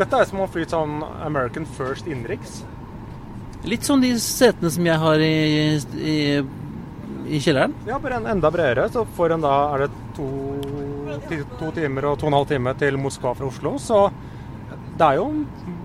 Dette 0.00 0.18
er 0.18 0.26
som 0.26 0.42
å 0.42 0.48
fly 0.50 0.64
sånn 0.66 0.96
American 1.26 1.66
First 1.76 2.08
innenriks. 2.10 2.60
Litt 3.68 3.86
som 3.86 4.02
de 4.02 4.10
setene 4.22 4.70
som 4.74 4.86
jeg 4.86 4.98
har 5.02 5.22
i, 5.22 5.78
i, 6.02 6.16
i 7.30 7.40
kjelleren? 7.42 7.76
Ja, 7.86 8.00
bare 8.02 8.18
en 8.18 8.26
enda 8.34 8.50
bredere. 8.54 8.88
Så 8.90 9.04
for 9.14 9.34
en 9.34 9.46
da 9.46 9.54
er 9.76 9.86
det 9.86 9.90
to, 10.18 10.26
to, 11.60 11.70
timer 11.78 12.10
og 12.10 12.18
to 12.18 12.26
og 12.26 12.32
en 12.32 12.38
halv 12.40 12.50
time 12.50 12.74
til 12.82 12.98
Moskva 12.98 13.36
fra 13.38 13.50
Oslo. 13.50 13.76
Så 13.82 14.02
det 14.98 15.12
er 15.12 15.20
jo 15.20 15.28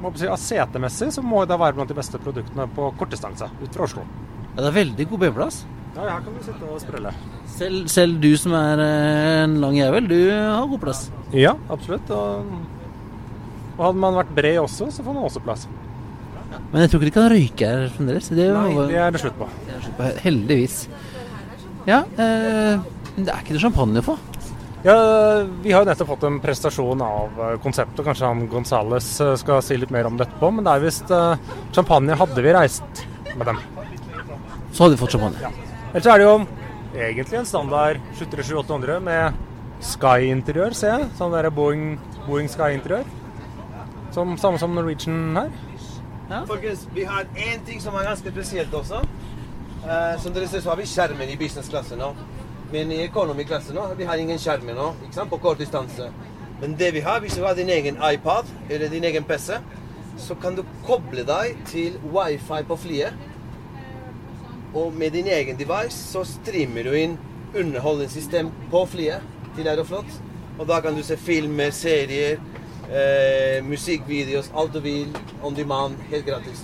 må 0.02 0.13
si, 0.17 0.30
Setemessig 0.48 1.12
så 1.13 1.22
må 1.22 1.46
det 1.46 1.62
være 1.62 1.78
blant 1.78 1.93
de 1.93 1.98
beste 2.02 2.22
produktene 2.22 2.65
på 2.74 2.89
kortdistanse 2.98 3.50
ut 3.62 3.69
fra 3.69 3.86
Oslo. 3.86 4.10
Ja, 4.56 4.62
Det 4.63 4.69
er 4.72 4.80
veldig 4.82 5.10
god 5.13 5.26
beveplass. 5.28 5.63
Ja, 5.93 6.08
her 6.10 6.23
kan 6.25 6.34
du 6.34 6.41
sitte 6.41 6.69
og 6.69 6.82
sprelle. 6.82 7.13
Selv, 7.53 7.88
selv, 7.91 8.17
du 8.21 8.32
som 8.39 8.56
er 8.58 8.82
eh, 8.82 9.43
en 9.43 9.60
lang 9.62 9.77
jævel, 9.77 10.08
du 10.10 10.19
har 10.34 10.65
god 10.71 10.82
plass? 10.82 11.06
Ja, 11.38 11.53
absolutt. 11.73 12.10
Og, 12.10 12.49
og 13.77 13.84
hadde 13.88 14.01
man 14.01 14.17
vært 14.17 14.34
bred 14.34 14.62
også, 14.63 14.89
så 14.89 15.06
får 15.06 15.17
man 15.17 15.27
også 15.29 15.43
plass. 15.45 15.67
Men 16.73 16.84
jeg 16.84 16.89
tror 16.89 17.03
ikke 17.03 17.10
de 17.10 17.15
kan 17.15 17.32
røyke 17.32 17.69
her 17.69 17.89
fremdeles. 17.93 18.29
Det 18.34 18.49
Nei, 18.49 18.69
det 18.89 18.99
er 19.01 19.13
det 19.13 19.21
slutt 19.21 19.38
på. 19.38 19.47
Det 19.67 19.75
er 19.75 19.84
slutt 19.86 19.99
på 19.99 20.12
heldigvis. 20.23 20.77
Ja, 21.89 21.99
eh, 22.17 22.86
det 23.17 23.29
er 23.29 23.43
ikke 23.43 23.58
noe 23.58 23.65
champagne 23.67 24.01
å 24.01 24.08
få. 24.08 24.15
Ja, 24.84 24.95
Vi 25.63 25.71
har 25.71 25.84
jo 25.84 25.88
nettopp 25.88 26.10
fått 26.10 26.25
en 26.27 26.39
prestasjon 26.43 27.03
av 27.06 27.38
eh, 27.38 27.53
konseptet. 27.63 28.01
Kanskje 28.08 28.29
han 28.29 28.47
Gonzales 28.51 29.10
eh, 29.21 29.36
skal 29.39 29.62
si 29.65 29.77
litt 29.77 29.93
mer 29.93 30.10
om 30.10 30.17
dette 30.17 30.34
på, 30.41 30.49
men 30.49 30.65
det 30.65 30.73
er 30.73 30.88
visst 30.88 31.13
champagne 31.75 32.17
hadde 32.17 32.45
vi 32.45 32.58
reist 32.58 33.06
med 33.38 33.47
dem. 33.51 33.62
Så 34.73 34.86
hadde 34.88 34.97
vi 34.97 35.03
fått 35.03 35.13
champagne. 35.13 35.45
Ja. 35.45 35.72
Ellers 35.93 36.08
er 36.10 36.17
det 36.17 36.25
jo 36.25 36.38
egentlig 36.97 37.38
en 37.38 37.45
standard 37.45 37.99
737-800 38.17 38.99
med 39.06 39.36
Sky-interiør, 39.84 40.73
ser 40.73 40.95
jeg. 40.95 41.10
Sånn 41.19 41.36
der 41.36 41.51
Boeing, 41.53 41.99
Boeing 42.25 42.49
Sky-interiør. 42.49 43.06
Som, 44.15 44.32
samme 44.41 44.58
som 44.58 44.73
Norwegian 44.73 45.38
her. 45.38 45.51
Folkens, 46.49 46.88
vi 46.95 47.06
har 47.06 47.27
én 47.38 47.62
ting 47.67 47.82
som 47.82 47.93
er 47.99 48.08
ganske 48.10 48.34
spesielt 48.34 48.73
også. 48.73 49.03
Eh, 49.84 50.15
som 50.23 50.34
dere 50.34 50.47
ser, 50.49 50.63
så 50.65 50.71
har 50.71 50.79
vi 50.82 50.88
skjermen 50.89 51.29
i 51.29 51.38
business-klasse 51.38 51.99
nå. 51.99 52.10
Men 52.71 52.89
i 52.95 53.03
economy-klasse 53.03 53.75
nå, 53.77 53.86
vi 53.99 54.08
har 54.10 54.17
ingen 54.17 54.41
skjerm 54.41 54.71
nå, 54.73 54.88
ikke 55.03 55.17
sant, 55.19 55.29
på 55.29 55.41
kort 55.43 55.62
distanse. 55.62 56.10
Men 56.62 56.73
det 56.79 56.89
vi 56.95 57.06
har, 57.06 57.21
hvis 57.21 57.38
du 57.38 57.45
har 57.45 57.53
din 57.53 57.69
egen 57.69 58.01
iPad 58.01 58.49
eller 58.69 58.89
din 58.89 59.06
egen 59.12 59.29
PC, 59.29 59.60
så 60.17 60.34
kan 60.41 60.58
du 60.58 60.65
koble 60.88 61.21
deg 61.27 61.62
til 61.69 62.01
wifi 62.15 62.63
på 62.65 62.79
flyet. 62.82 63.29
Og 64.73 64.93
med 64.93 65.13
din 65.13 65.27
egen 65.29 65.57
device 65.57 65.97
så 65.97 66.23
streamer 66.25 66.88
du 66.88 66.95
inn 66.97 67.17
underholdningssystem 67.53 68.49
på 68.71 68.86
flyet 68.89 69.21
til 69.55 69.69
Aeroflot. 69.69 70.19
Og 70.57 70.67
da 70.69 70.79
kan 70.81 70.95
du 70.97 71.03
se 71.05 71.17
filmer, 71.17 71.71
serier, 71.73 72.39
eh, 72.89 73.59
musikkvideoer, 73.65 74.49
alt 74.53 74.73
du 74.73 74.79
vil, 74.81 75.13
on 75.43 75.53
demand, 75.53 75.97
helt 76.09 76.25
gratis. 76.25 76.63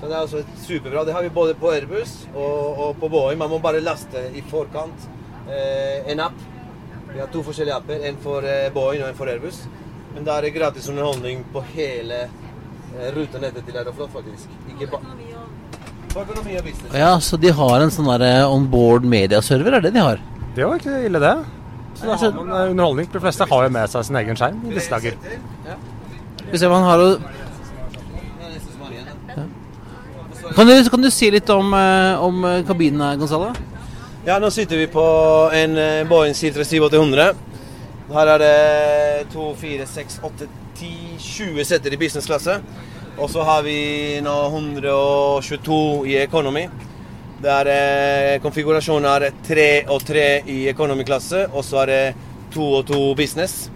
Så 0.00 0.08
det 0.08 0.14
er 0.14 0.20
altså 0.20 0.42
superbra. 0.66 1.04
Det 1.04 1.12
har 1.12 1.22
vi 1.22 1.28
både 1.28 1.54
på 1.54 1.70
Airbus 1.72 2.26
og, 2.34 2.78
og 2.78 2.96
på 3.00 3.08
Boeing. 3.08 3.38
Man 3.38 3.50
må 3.50 3.58
bare 3.58 3.80
laste 3.80 4.26
i 4.36 4.42
forkant 4.50 5.08
eh, 5.48 6.10
en 6.12 6.20
app. 6.20 6.38
Vi 7.12 7.20
har 7.20 7.30
to 7.32 7.42
forskjellige 7.46 7.76
apper, 7.76 8.06
en 8.08 8.18
for 8.22 8.46
eh, 8.46 8.72
Boeing 8.74 9.02
og 9.02 9.08
en 9.08 9.18
for 9.18 9.30
Airbus. 9.30 9.64
Men 10.14 10.26
da 10.26 10.36
er 10.36 10.46
det 10.46 10.54
gratis 10.54 10.88
underholdning 10.92 11.46
på 11.54 11.62
hele 11.74 12.24
eh, 12.26 13.08
rutenettet 13.16 13.64
til 13.66 13.78
Aeroflot, 13.80 14.12
faktisk. 14.12 14.50
Ikke 14.74 14.90
ba 14.90 14.98
på 14.98 15.06
økonomi 15.06 15.32
og 15.38 15.48
business. 15.48 16.03
Ja, 16.94 17.18
Så 17.20 17.36
de 17.40 17.50
har 17.50 17.82
en 17.82 17.90
sånn 17.90 18.08
der 18.20 18.46
on 18.46 18.68
board 18.70 19.06
mediaserver, 19.08 19.78
er 19.78 19.84
det 19.84 19.94
de 19.96 20.02
har? 20.02 20.20
Det 20.54 20.66
var 20.66 20.78
ikke 20.78 21.00
ille, 21.08 21.20
det. 21.22 21.34
Så 21.94 22.06
det 22.06 22.28
er, 22.28 22.34
man 22.36 22.52
eh, 22.54 22.70
underholdning. 22.70 23.08
De 23.10 23.22
fleste 23.22 23.46
har 23.50 23.66
jo 23.66 23.72
med 23.74 23.90
seg 23.90 24.06
sin 24.06 24.18
egen 24.20 24.38
skjerm 24.38 24.60
i 24.68 24.74
disse 24.76 24.90
dager. 24.92 25.18
Vi 26.50 26.60
ser 26.60 26.70
hva 26.70 26.78
han 26.82 26.90
har 26.90 27.02
å 27.02 27.10
kan 30.54 30.68
du, 30.68 30.74
kan 30.92 31.02
du 31.02 31.08
si 31.10 31.30
litt 31.32 31.48
om, 31.50 31.72
eh, 31.74 32.22
om 32.22 32.44
eh, 32.44 32.60
kabinen 32.68 33.00
her, 33.02 33.16
Gonzalo? 33.18 33.54
Ja, 34.26 34.36
nå 34.38 34.50
sitter 34.54 34.78
vi 34.78 34.86
på 34.92 35.04
en 35.56 35.74
Boeing 35.74 36.08
Boeing 36.08 36.36
737-800. 36.36 37.32
Her 38.14 38.30
er 38.34 38.42
det 38.42 39.26
2, 39.32 39.48
4, 39.60 39.86
6, 39.88 40.18
8, 40.28 40.48
10, 40.78 40.92
20 41.18 41.66
setter 41.68 41.96
i 41.96 41.98
businessklasse. 42.00 42.58
Og 43.14 43.30
så 43.30 43.44
har 43.46 43.62
vi 43.62 44.18
nå 44.24 44.34
122 44.50 46.06
i 46.10 46.16
economy. 46.18 46.64
Der 47.44 47.68
eh, 47.70 48.40
konfigurasjonen 48.42 49.06
er 49.06 49.28
3 49.46 49.68
og 49.92 50.02
3 50.02 50.24
i 50.50 50.64
economy-klasse, 50.72 51.44
og 51.52 51.62
så 51.66 51.84
er 51.84 51.92
det 51.92 52.02
2 52.56 52.66
og 52.80 52.82
2 52.90 53.00
business. 53.18 53.68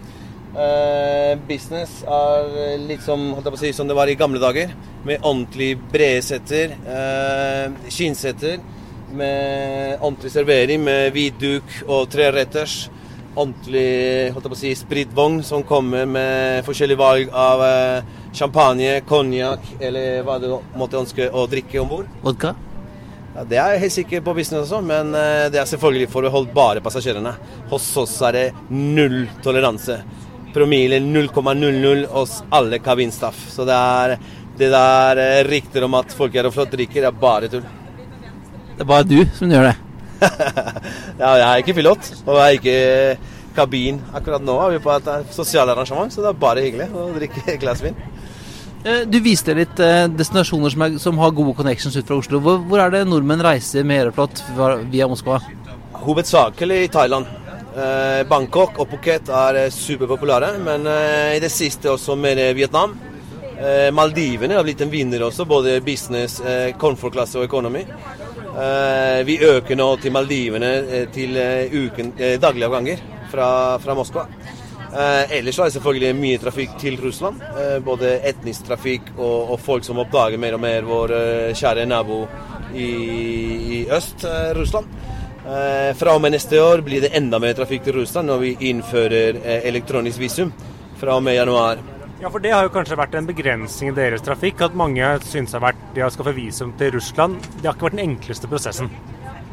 Eh, 0.59 1.39
business 1.47 2.01
er 2.03 2.83
litt 2.83 3.05
som, 3.07 3.31
si, 3.61 3.71
som 3.77 3.87
det 3.87 3.95
var 3.95 4.11
i 4.11 4.19
gamle 4.19 4.43
dager, 4.43 4.75
med 5.07 5.23
ordentlig 5.23 5.77
brede 5.93 6.25
setter. 6.27 6.75
Eh, 6.75 7.91
skinnsetter 7.95 8.59
med 9.15 10.01
ordentlig 10.01 10.35
servering 10.35 10.83
med 10.83 11.13
hvit 11.15 11.39
duk 11.39 11.83
og 11.87 12.09
treretters. 12.11 12.89
Ordentlig 13.39 14.33
holdt 14.35 14.49
jeg 14.49 14.51
på 14.51 14.57
å 14.57 14.65
si, 14.67 14.75
spritvogn 14.75 15.45
som 15.47 15.63
kommer 15.63 16.09
med 16.11 16.67
forskjellig 16.67 16.99
valg 16.99 17.31
av 17.31 17.63
eh, 17.69 18.17
champagne, 18.37 19.01
konjakk 19.09 19.65
eller 19.81 20.23
hva 20.27 20.39
du 20.43 20.49
måtte 20.79 20.99
ønske 21.01 21.29
å 21.31 21.47
drikke 21.51 21.81
om 21.83 21.91
bord. 21.91 22.09
Vodka? 22.23 22.55
Ja, 23.35 23.45
det 23.47 23.59
er 23.61 23.75
jeg 23.75 23.83
helt 23.85 23.95
sikker 23.95 24.23
på 24.27 24.35
business 24.35 24.67
også, 24.67 24.81
men 24.83 25.13
eh, 25.15 25.47
det 25.53 25.61
er 25.61 25.69
selvfølgelig 25.71 26.09
for 26.11 26.27
å 26.27 26.33
holde 26.35 26.55
bare 26.55 26.83
passasjerene. 26.83 27.35
Hos 27.71 27.87
oss 28.01 28.17
er 28.27 28.35
det 28.35 28.47
null 28.73 29.21
toleranse. 29.45 30.01
Promille 30.55 30.99
0,00 31.05 32.07
hos 32.11 32.41
alle 32.51 32.81
kabinstaff. 32.83 33.39
Så 33.53 33.67
det 33.69 33.77
er 33.77 34.17
det 34.59 34.73
der 34.75 35.23
eh, 35.23 35.43
rykter 35.47 35.87
om 35.87 35.95
at 36.01 36.15
folk 36.19 36.35
er 36.35 36.49
og 36.51 36.59
drikker, 36.73 37.07
er 37.07 37.15
bare 37.15 37.51
tull. 37.53 37.67
Det 38.75 38.83
er 38.83 38.91
bare 38.91 39.07
du 39.07 39.21
som 39.39 39.51
gjør 39.55 39.71
det. 39.71 39.77
ja, 41.23 41.31
jeg 41.39 41.47
er 41.47 41.63
ikke 41.63 41.77
pilot, 41.79 42.11
og 42.27 42.41
jeg 42.41 42.43
er 42.43 42.59
ikke 42.59 43.37
kabin. 43.59 43.99
Akkurat 44.15 44.45
nå 44.45 44.55
er 44.65 44.77
vi 44.77 44.85
på 44.85 44.95
et 44.95 45.11
eh, 45.11 45.27
sosialarrangement, 45.35 46.15
så 46.15 46.25
det 46.25 46.31
er 46.33 46.41
bare 46.47 46.65
hyggelig 46.65 46.89
å 46.95 47.11
drikke 47.17 47.45
et 47.47 47.61
glass 47.63 47.83
vin. 47.85 47.99
Eh, 48.85 49.03
Du 49.11 49.19
viste 49.25 49.57
litt 49.59 49.83
eh, 49.83 50.07
destinasjoner 50.15 50.75
som, 50.75 50.87
er, 50.87 50.97
som 51.03 51.19
har 51.23 51.35
gode 51.37 51.57
connections 51.59 51.99
ut 51.99 52.07
fra 52.07 52.21
Oslo. 52.23 52.41
Hvor, 52.45 52.63
hvor 52.71 52.85
er 52.85 52.95
det 52.95 53.05
nordmenn 53.09 53.43
reiser 53.45 53.87
med 53.87 54.05
Aeroflot 54.05 54.45
via 54.93 55.11
Moskva? 55.11 55.41
Hovedsakelig 55.99 56.85
i 56.87 56.91
Thailand. 56.95 57.37
Bangkok 58.27 58.79
og 58.83 58.89
Phuket 58.91 59.29
er 59.31 59.69
superpopulære, 59.71 60.49
men 60.65 60.87
i 61.37 61.39
det 61.39 61.51
siste 61.53 61.93
også 61.93 62.17
mer 62.19 62.41
eh, 62.43 62.55
Vietnam. 62.57 62.97
Maldivene 63.91 64.55
har 64.55 64.63
blitt 64.63 64.85
en 64.85 64.91
vinner 64.91 65.25
også, 65.27 65.43
både 65.51 65.81
business, 65.83 66.37
komfortklasse 66.79 67.41
og. 67.43 67.55
Eh, 68.59 69.25
vi 69.27 69.39
øker 69.43 69.79
nå 69.79 69.89
til 70.03 70.15
Maldivene 70.15 70.71
til 71.15 71.35
uken, 71.75 72.13
daglige 72.39 72.67
avganger 72.71 73.03
fra, 73.31 73.51
fra 73.83 73.97
Moskva. 73.99 74.27
Eh, 74.89 75.37
ellers 75.39 75.59
er 75.59 75.69
det 75.69 75.77
selvfølgelig 75.77 76.15
mye 76.17 76.41
trafikk 76.41 76.79
til 76.81 76.97
Russland. 77.03 77.43
Eh, 77.61 77.77
både 77.85 78.17
etnisk 78.29 78.69
trafikk 78.71 79.13
og, 79.19 79.53
og 79.55 79.61
folk 79.61 79.85
som 79.85 80.01
oppdager 80.01 80.41
mer 80.41 80.57
og 80.57 80.65
mer 80.65 80.89
vår 80.89 81.15
eh, 81.19 81.57
kjære 81.59 81.85
nabo 81.89 82.23
i, 82.73 82.89
i 83.79 83.85
øst, 83.93 84.25
eh, 84.25 84.55
Russland. 84.57 84.89
Eh, 85.49 85.93
fra 85.97 86.15
og 86.17 86.21
med 86.25 86.35
neste 86.35 86.61
år 86.61 86.83
blir 86.85 87.05
det 87.05 87.13
enda 87.17 87.39
mer 87.41 87.55
trafikk 87.57 87.85
til 87.87 88.01
Russland 88.01 88.29
når 88.29 88.43
vi 88.43 88.57
innfører 88.71 89.39
eh, 89.39 89.63
elektronisk 89.69 90.21
visum 90.21 90.51
fra 91.01 91.15
og 91.17 91.23
med 91.25 91.39
januar. 91.39 91.85
Ja, 92.19 92.29
for 92.29 92.43
det 92.43 92.51
har 92.51 92.67
jo 92.67 92.73
kanskje 92.75 92.99
vært 92.99 93.15
en 93.15 93.29
begrensning 93.29 93.93
i 93.93 93.95
deres 93.95 94.25
trafikk, 94.27 94.65
at 94.67 94.75
mange 94.75 95.07
syns 95.23 95.55
har 95.55 95.63
vært 95.63 95.85
de 95.95 96.03
har 96.03 96.11
skaffet 96.11 96.35
visum 96.35 96.73
til 96.81 96.97
Russland 96.97 97.39
Det 97.61 97.69
har 97.69 97.77
ikke 97.77 97.87
vært 97.87 97.97
den 98.01 98.09
enkleste 98.09 98.51
prosessen. 98.51 98.91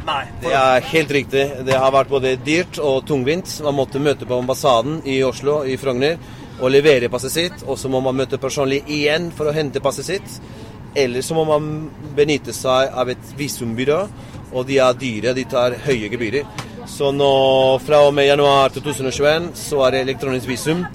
Nei, 0.05 0.23
det 0.37 0.51
er 0.53 0.83
helt 0.91 1.11
riktig. 1.15 1.43
Det 1.65 1.77
har 1.81 1.93
vært 1.93 2.11
både 2.11 2.35
dyrt 2.45 2.77
og 2.77 3.07
tungvint. 3.09 3.49
Man 3.65 3.77
måtte 3.79 4.01
møte 4.01 4.27
på 4.29 4.37
ambassaden 4.37 4.99
i 5.09 5.17
Oslo, 5.25 5.63
i 5.65 5.79
Frogner, 5.81 6.19
og 6.59 6.69
levere 6.69 7.09
passet 7.09 7.33
sitt. 7.33 7.63
Og 7.65 7.79
så 7.81 7.89
må 7.89 8.03
man 8.05 8.17
møte 8.19 8.37
personlig 8.41 8.83
igjen 8.85 9.31
for 9.33 9.49
å 9.49 9.55
hente 9.55 9.81
passet 9.81 10.05
sitt. 10.11 10.37
Eller 10.95 11.25
så 11.25 11.33
må 11.33 11.47
man 11.49 11.89
benytte 12.15 12.53
seg 12.53 12.93
av 12.93 13.09
et 13.11 13.33
visumbyrå, 13.39 13.97
og 14.53 14.69
de 14.69 14.77
er 14.79 15.01
dyre. 15.01 15.33
De 15.33 15.47
tar 15.49 15.79
høye 15.87 16.11
gebyrer. 16.13 16.45
Så 16.85 17.09
nå 17.11 17.33
fra 17.81 18.03
og 18.05 18.13
med 18.13 18.29
januar 18.29 18.69
2021 18.75 19.55
så 19.57 19.81
er 19.87 19.95
det 19.95 20.05
elektronisk 20.05 20.51
visum. 20.53 20.85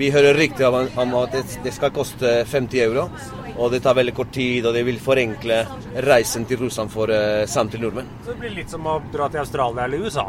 Vi 0.00 0.08
hører 0.12 0.36
rykter 0.36 0.72
om 0.72 1.18
at 1.20 1.36
det 1.64 1.76
skal 1.76 1.92
koste 1.92 2.38
50 2.48 2.86
euro. 2.88 3.10
Og 3.56 3.72
det 3.72 3.80
tar 3.84 3.96
veldig 3.96 4.14
kort 4.16 4.34
tid, 4.34 4.66
og 4.68 4.76
det 4.76 4.82
vil 4.86 4.98
forenkle 5.00 5.62
reisen 6.04 6.44
til 6.48 6.60
Russland 6.66 6.92
for 6.92 7.12
uh, 7.12 7.46
samtlige 7.48 7.86
nordmenn. 7.86 8.10
Så 8.24 8.34
det 8.34 8.42
blir 8.44 8.54
litt 8.58 8.72
som 8.72 8.86
å 8.88 8.98
dra 9.12 9.30
til 9.32 9.42
Australia 9.44 9.86
eller 9.86 10.04
USA. 10.04 10.28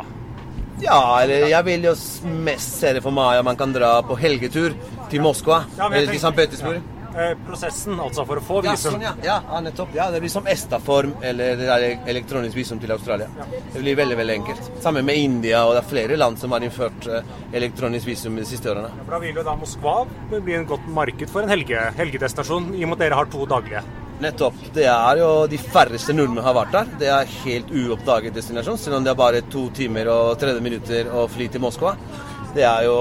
Ja, 0.82 1.00
eller 1.24 1.48
jeg 1.50 1.66
vil 1.66 1.88
jo 1.90 1.94
mest 2.46 2.78
se 2.82 2.94
det 2.98 3.02
for 3.06 3.16
meg 3.16 3.40
at 3.40 3.46
man 3.48 3.58
kan 3.58 3.74
dra 3.74 3.96
på 4.06 4.18
helgetur 4.20 4.76
til 5.10 5.24
Moskva 5.26 5.63
Ja, 5.78 5.88
eller 5.90 6.12
til 6.12 6.22
St. 6.22 6.36
Petersburg. 6.38 6.78
Eh, 6.78 6.97
prosessen, 7.48 7.98
altså 8.00 8.26
for 8.28 8.40
å 8.40 8.44
få 8.46 8.60
Ja, 8.66 8.72
visum. 8.76 8.94
sånn, 8.96 9.02
ja. 9.08 9.14
Ja, 9.24 9.38
ja, 9.52 9.60
nettopp. 9.66 9.94
Ja, 9.98 10.10
det 10.12 10.22
blir 10.24 10.30
som 10.34 10.46
ESTA-form 10.48 11.14
eller 11.22 11.62
elektronisk 12.08 12.56
visum 12.56 12.80
til 12.80 12.92
Australia. 12.92 13.28
Det 13.74 13.82
blir 13.82 13.96
veldig 13.98 14.18
veldig 14.18 14.36
enkelt. 14.40 14.72
Sammen 14.84 15.06
med 15.06 15.18
India, 15.18 15.64
og 15.66 15.76
det 15.76 15.84
er 15.84 15.90
flere 15.90 16.18
land 16.18 16.38
som 16.40 16.52
har 16.52 16.60
innført 16.62 17.08
eh, 17.08 17.22
elektronisk 17.54 18.06
visum 18.08 18.36
de 18.36 18.46
siste 18.46 18.70
årene. 18.72 18.92
For 19.06 19.12
Da 19.18 19.20
vil 19.24 19.36
jo 19.36 19.44
da 19.44 19.56
Moskva 19.56 19.96
bli 20.30 20.54
en 20.60 20.66
godt 20.70 20.88
marked 20.88 21.30
for 21.30 21.42
en 21.46 21.50
helge, 21.50 21.80
helgedestinasjon, 21.98 22.74
i 22.76 22.84
og 22.84 22.90
med 22.92 22.98
at 23.02 23.06
dere 23.08 23.16
har 23.22 23.26
to 23.34 23.46
daglige. 23.50 23.84
Nettopp. 24.20 24.56
Det 24.74 24.86
er 24.90 25.20
jo 25.22 25.46
de 25.46 25.58
færreste 25.62 26.10
nordmenn 26.16 26.42
har 26.44 26.56
vært 26.58 26.72
der. 26.74 26.88
Det 26.98 27.10
er 27.14 27.34
helt 27.44 27.68
uoppdaget 27.70 28.34
destinasjon, 28.34 28.78
selv 28.82 28.98
om 28.98 29.04
det 29.06 29.12
er 29.12 29.20
bare 29.20 29.42
to 29.54 29.68
timer 29.78 30.10
og 30.10 30.40
30 30.42 30.62
minutter 30.66 31.12
å 31.14 31.28
fly 31.30 31.48
til 31.54 31.62
Moskva. 31.62 31.92
Det 32.56 32.64
er 32.64 32.86
jo 32.88 33.00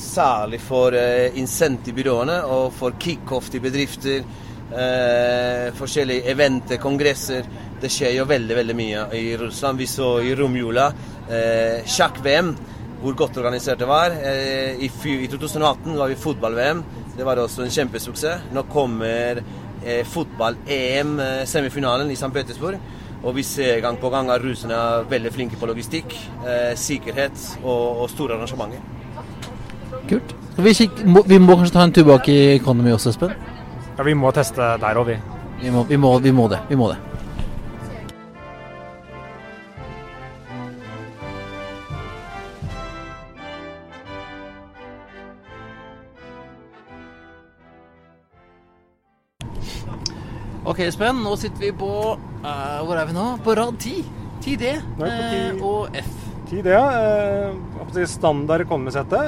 særlig 0.00 0.58
for 0.64 0.94
eh, 0.96 1.36
incentivbyråene 1.38 2.40
og 2.50 2.72
for 2.74 2.96
kickoff 3.00 3.50
til 3.52 3.62
bedrifter, 3.62 4.24
eh, 4.72 5.68
forskjellige 5.76 6.24
eventer, 6.32 6.80
kongresser. 6.82 7.46
Det 7.80 7.90
skjer 7.92 8.16
jo 8.16 8.26
veldig 8.26 8.56
veldig 8.56 8.76
mye 8.76 9.04
i 9.18 9.26
Russland. 9.38 9.78
Vi 9.78 9.86
så 9.90 10.16
i 10.24 10.32
romjula 10.38 10.88
eh, 11.28 11.84
sjakk-VM, 11.86 12.54
hvor 13.02 13.18
godt 13.20 13.36
organisert 13.42 13.82
det 13.84 13.90
var. 13.90 14.16
Eh, 14.16 14.80
i, 14.80 14.88
I 14.88 15.28
2018 15.28 15.92
var 15.98 16.10
vi 16.10 16.18
fotball-VM. 16.24 16.82
Det 17.16 17.24
var 17.28 17.40
også 17.40 17.66
en 17.66 17.74
kjempesuksess. 17.76 18.48
Nå 18.56 18.64
kommer 18.72 19.42
eh, 19.84 20.02
fotball-EM, 20.08 21.18
eh, 21.20 21.42
i 21.44 22.16
St. 22.16 22.32
Petersburg. 22.32 22.80
Og 23.24 23.34
vi 23.36 23.42
ser 23.46 23.80
gang 23.80 23.98
på 24.00 24.10
gang 24.12 24.30
at 24.30 24.42
russerne 24.44 24.76
er 24.76 25.06
veldig 25.10 25.32
flinke 25.32 25.58
på 25.60 25.68
logistikk, 25.70 26.12
eh, 26.44 26.74
sikkerhet 26.78 27.46
og, 27.62 28.02
og 28.02 28.10
store 28.12 28.36
arrangementer. 28.36 28.82
Kult. 30.08 30.36
Vi, 30.56 30.72
må, 31.04 31.22
vi 31.26 31.38
må 31.42 31.56
kanskje 31.56 31.74
ta 31.74 31.84
en 31.84 31.92
tur 31.92 32.06
bak 32.08 32.28
i 32.32 32.38
Economy 32.56 32.94
også, 32.94 33.12
Espen? 33.12 33.32
Ja, 33.96 34.04
Vi 34.04 34.14
må 34.14 34.30
teste 34.36 34.76
der 34.80 35.00
òg, 35.00 35.10
vi. 35.10 35.16
Vi 35.62 35.72
må, 35.72 35.84
vi, 35.88 35.96
må, 35.96 36.18
vi 36.20 36.32
må 36.32 36.48
det. 36.52 36.60
Vi 36.68 36.76
må 36.76 36.88
det. 36.92 37.00
Ok, 50.66 50.80
Espen. 50.88 51.22
nå 51.22 51.36
sitter 51.38 51.68
vi 51.68 51.72
på 51.78 51.88
uh, 52.18 52.78
Hvor 52.82 52.98
er 52.98 53.06
vi 53.06 53.14
nå? 53.14 53.26
På 53.44 53.54
rad 53.54 53.78
10. 53.78 54.04
10D 54.42 54.72
Nå 54.98 55.06
er 55.06 55.12
vi 55.12 55.26
10. 55.30 55.42
eh, 55.42 55.66
og 55.66 55.98
F. 56.02 56.14
Tid, 56.46 56.66
ja. 56.70 56.82
Eh, 56.94 58.04
standard 58.06 58.62
economy-sette. 58.62 59.18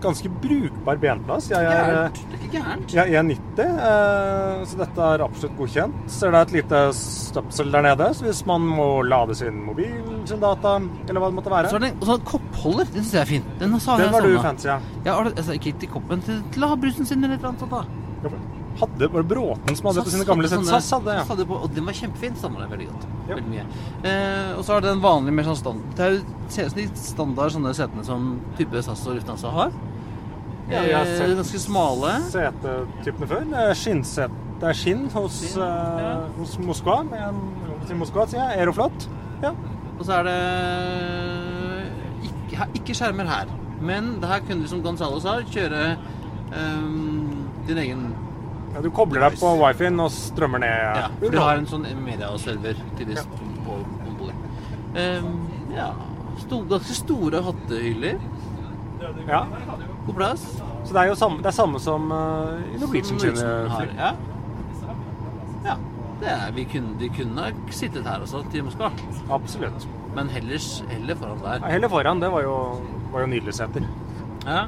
Ganske 0.00 0.30
brukbar 0.40 0.96
benplass. 1.02 1.50
Jeg 1.50 1.64
er, 1.66 2.08
Det 2.14 2.38
er 2.38 2.38
ikke 2.38 2.52
gærent. 2.54 2.94
jeg 2.94 3.16
er 3.18 3.26
90, 3.28 3.66
eh, 3.88 4.62
så 4.70 4.78
dette 4.78 5.08
er 5.10 5.24
absolutt 5.26 5.58
godkjent. 5.58 5.98
Ser 6.14 6.32
det 6.32 6.40
er 6.40 6.48
et 6.48 6.54
lite 6.56 6.80
støpsel 7.00 7.72
der 7.74 7.84
nede, 7.88 8.08
så 8.14 8.28
hvis 8.28 8.44
man 8.48 8.64
må 8.64 8.88
lade 9.04 9.36
sin 9.36 9.60
mobil, 9.66 10.00
sin 10.30 10.40
data, 10.40 10.78
eller 11.08 11.20
hva 11.20 11.32
det 11.32 11.38
måtte 11.40 11.52
være. 11.52 11.68
Så 11.74 11.80
er 11.80 11.84
det 11.84 11.92
en 11.92 12.00
og 12.00 12.08
så 12.08 12.18
en 12.20 12.26
koppholder. 12.32 12.92
Den 12.94 13.02
syns 13.04 13.14
jeg 13.18 13.24
er 13.26 13.32
fin. 13.34 13.48
Den 13.60 13.76
Den 13.76 14.12
var 14.14 14.20
du 14.20 14.38
fancy, 14.40 14.66
ja. 14.72 14.78
Ja, 15.04 15.20
altså, 15.20 15.52
ikke 15.52 15.76
til 15.80 15.88
koppen, 15.88 16.22
til, 16.22 16.42
til 16.52 16.62
havbrusen 16.64 17.04
sin 17.04 17.24
eller 17.24 17.36
et 17.36 17.40
eller 17.44 17.52
annet 17.52 17.60
sånt. 17.60 17.70
da. 17.72 18.63
Hadde, 18.80 19.06
var 19.12 19.22
det 19.22 19.28
Bråten 19.30 19.76
som 19.78 19.86
hadde 19.86 20.02
på 20.02 20.10
sine 20.10 20.24
gamle 20.26 20.48
sett? 20.50 20.64
SAS 20.66 20.88
hadde, 20.96 21.12
ja. 21.14 21.22
SAS 21.22 21.28
hadde 21.34 21.44
på, 21.46 21.58
og 21.62 21.70
den 21.76 21.84
var 21.86 21.94
kjempefin. 21.94 22.34
Stammer 22.40 22.64
det 22.64 22.70
veldig 22.72 22.86
godt. 22.90 23.04
Ja. 23.28 23.34
Veldig 23.38 23.50
mye. 23.52 23.64
Eh, 24.10 24.52
og 24.58 24.64
så 24.66 24.80
det 24.82 24.90
den 24.90 25.02
vanlige 25.04 25.36
mer 25.36 25.46
sånn 25.50 25.58
stand... 25.60 25.84
Det 25.94 26.04
er 26.08 26.16
jo 26.16 26.22
ser 26.50 26.66
ut 26.66 26.72
som 26.74 26.80
de 26.80 26.86
standard 27.06 27.54
sånne 27.54 27.74
setene 27.78 28.04
som 28.06 28.26
type 28.58 28.82
SAS 28.82 29.04
og 29.06 29.14
Lufthansa 29.20 29.52
har. 29.54 29.76
Ja, 30.70 30.80
vi 30.80 30.92
har 30.96 31.04
Eh, 31.06 31.16
sett- 31.20 31.36
ganske 31.36 31.58
smale. 31.60 32.14
Setetypene 32.32 33.26
før. 33.30 33.44
Det 33.52 33.62
er 33.68 33.74
skinnset. 33.78 34.40
Det 34.60 34.68
er 34.70 34.76
skinn 34.78 35.06
hos, 35.12 35.38
Skinn, 35.42 35.60
ja. 35.60 36.12
uh, 36.24 36.28
hos 36.38 36.54
Moskva. 36.62 37.02
Med 37.04 37.20
en, 37.20 37.40
jeg 37.82 37.88
si 37.90 37.94
Moskva, 38.00 38.26
sier 38.30 38.40
jeg. 38.40 38.58
Aeroflot. 38.62 39.08
Ja. 39.42 39.50
Og 39.98 40.04
så 40.08 40.18
er 40.18 40.28
det 40.28 40.38
ikke, 42.30 42.68
ikke 42.80 42.96
skjermer 42.96 43.28
her. 43.28 43.50
Men 43.84 44.14
det 44.22 44.30
her 44.30 44.40
kunne 44.46 44.64
du, 44.64 44.68
som 44.70 44.80
Gonzalo 44.84 45.18
sa, 45.20 45.36
kjøre 45.52 45.96
um, 46.54 47.44
din 47.68 47.80
egen 47.82 48.13
ja. 48.74 48.82
Du 48.82 48.90
kobler 48.94 49.28
deg 49.28 49.38
på 49.40 49.52
wifien 49.60 50.00
og 50.02 50.10
strømmer 50.14 50.64
ned. 50.64 50.88
Ja, 50.98 51.06
for 51.20 51.36
du 51.36 51.38
har 51.42 51.60
en 51.60 51.70
sånn 51.70 51.86
mediaserver 52.04 52.82
til 52.98 53.12
det 53.12 53.22
på 53.64 53.78
om 53.78 54.18
bord. 54.18 54.34
Ehm, 54.98 55.30
ja 55.74 55.92
sto, 56.44 56.60
Ganske 56.68 56.94
store 56.94 57.42
hattehyller. 57.42 58.20
Ja. 59.28 59.46
God 60.06 60.16
plass. 60.16 60.44
Så 60.84 60.92
det 60.92 61.00
er 61.00 61.10
jo 61.10 61.16
samme, 61.18 61.42
det 61.42 61.50
er 61.50 61.56
samme 61.56 61.80
som 61.80 62.12
uh, 62.12 62.78
Norwegian 62.80 63.20
sine 63.20 63.50
har. 63.72 63.90
Ja. 63.98 64.12
ja. 65.64 65.76
Det 66.20 66.30
er, 66.30 66.46
vi 66.56 66.64
kunne, 66.68 66.94
de 67.00 67.10
kunne 67.12 67.50
sittet 67.74 68.06
her 68.08 68.24
også, 68.24 68.44
til 68.52 68.66
Moskva. 68.66 68.92
Absolutt. 69.32 69.88
Men 70.14 70.30
heller, 70.30 70.62
heller 70.90 71.18
foran 71.20 71.40
der. 71.42 71.60
Ja, 71.60 71.72
Heller 71.74 71.92
foran, 71.92 72.22
det 72.22 72.30
var 72.32 72.44
jo, 72.44 72.56
var 73.12 73.24
jo 73.24 73.30
nydelig 73.32 73.56
seter. 73.56 73.88
Ja. 74.44 74.64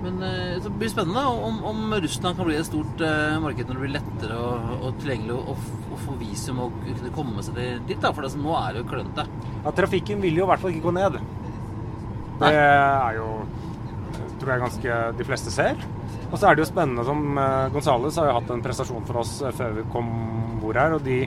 Men 0.00 0.22
eh, 0.24 0.56
det 0.64 0.72
blir 0.80 0.92
spennende 0.92 1.22
om, 1.28 1.58
om 1.70 1.94
Russland 2.00 2.38
kan 2.38 2.48
bli 2.48 2.56
et 2.56 2.68
stort 2.68 3.02
eh, 3.04 3.36
marked 3.42 3.68
når 3.68 3.76
det 3.76 3.84
blir 3.84 3.94
lettere 3.98 4.38
og, 4.40 4.74
og 4.80 5.00
tilgjengelig 5.02 5.36
å, 5.36 5.56
å 5.92 6.00
få 6.06 6.16
visum 6.20 6.62
og 6.64 6.78
kunne 6.86 7.14
komme 7.16 7.44
seg 7.44 7.60
dit. 7.60 7.98
da, 8.00 8.14
For 8.16 8.24
det, 8.24 8.32
nå 8.40 8.56
er 8.62 8.74
det 8.74 8.84
jo 8.84 8.90
klønete. 8.94 9.26
Ja, 9.60 9.74
trafikken 9.76 10.24
vil 10.24 10.40
jo 10.40 10.46
i 10.46 10.50
hvert 10.52 10.64
fall 10.64 10.72
ikke 10.72 10.88
gå 10.88 10.96
ned. 10.96 11.20
Nei. 12.40 12.48
Det 12.48 12.60
er 12.64 13.18
jo 13.20 13.30
tror 14.40 14.54
jeg 14.54 14.64
ganske 14.64 14.98
de 15.18 15.26
fleste 15.28 15.52
ser. 15.52 15.80
Og 16.30 16.38
så 16.38 16.48
er 16.48 16.56
det 16.56 16.64
jo 16.64 16.70
spennende 16.70 17.04
som 17.06 17.38
uh, 17.38 17.68
Gonzales 17.74 18.18
har 18.20 18.30
jo 18.30 18.36
hatt 18.38 18.52
en 18.54 18.62
prestasjon 18.64 19.06
for 19.08 19.22
oss 19.22 19.40
eh, 19.42 19.54
før 19.56 19.74
vi 19.80 19.86
kom 19.92 20.10
bord 20.62 20.78
her. 20.78 20.94
Og 20.96 21.04
de 21.04 21.24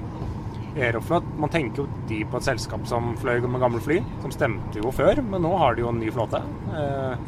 Aeroflot 0.73 1.25
Man 1.37 1.51
tenker 1.53 1.83
jo 1.83 2.01
de 2.09 2.23
på 2.25 2.39
et 2.39 2.47
selskap 2.47 2.87
som 2.89 3.11
fløy 3.21 3.43
med 3.45 3.61
gamle 3.61 3.81
fly. 3.83 3.99
Som 4.23 4.33
stemte 4.33 4.81
jo 4.81 4.93
før, 4.95 5.21
men 5.27 5.43
nå 5.45 5.53
har 5.61 5.75
de 5.75 5.85
jo 5.85 5.91
en 5.91 5.99
ny 6.01 6.09
flåte. 6.13 6.41
Eh, 6.73 7.27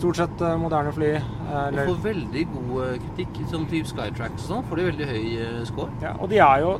stort 0.00 0.16
sett 0.16 0.40
eh, 0.40 0.56
moderne 0.60 0.92
fly. 0.96 1.10
Eller... 1.52 1.84
Og 1.84 1.94
får 1.94 2.04
veldig 2.08 2.44
god 2.54 2.74
eh, 2.86 2.98
kritikk. 3.04 3.40
Som 3.52 3.66
type 3.70 3.90
Skytracks 3.90 4.46
og 4.46 4.48
sånn, 4.48 4.66
får 4.70 4.80
de 4.80 4.86
veldig 4.90 5.08
høy 5.10 5.24
eh, 5.44 5.58
score. 5.68 5.92
Ja, 6.04 6.14
og 6.16 6.32
de 6.32 6.40
er 6.44 6.64
jo 6.64 6.76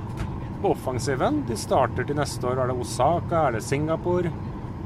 på 0.61 0.73
offensiven. 0.75 1.43
De 1.49 1.59
starter 1.61 2.09
til 2.09 2.19
neste 2.19 2.49
år. 2.49 2.63
Er 2.63 2.73
det 2.73 2.79
Osaka? 2.81 3.47
Er 3.47 3.59
det 3.59 3.65
Singapore? 3.65 4.33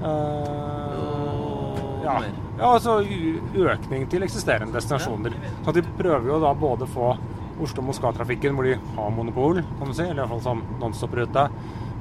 Uh, 0.05 2.03
ja. 2.05 2.17
ja, 2.59 2.67
altså 2.69 2.99
økning 3.01 4.09
til 4.11 4.27
eksisterende 4.27 4.75
destinasjoner. 4.75 5.37
Så 5.65 5.75
de 5.77 5.85
prøver 5.97 6.29
jo 6.29 6.41
da 6.43 6.51
både 6.59 6.89
få 6.91 7.15
Oslo-Moskva-trafikken, 7.63 8.57
hvor 8.57 8.67
de 8.67 8.75
har 8.97 9.13
monopol, 9.15 9.63
kan 9.79 9.91
du 9.91 9.95
si, 9.95 10.03
eller 10.03 10.25
iallfall 10.25 10.43
som 10.43 10.63
nonstop-rute, 10.81 11.45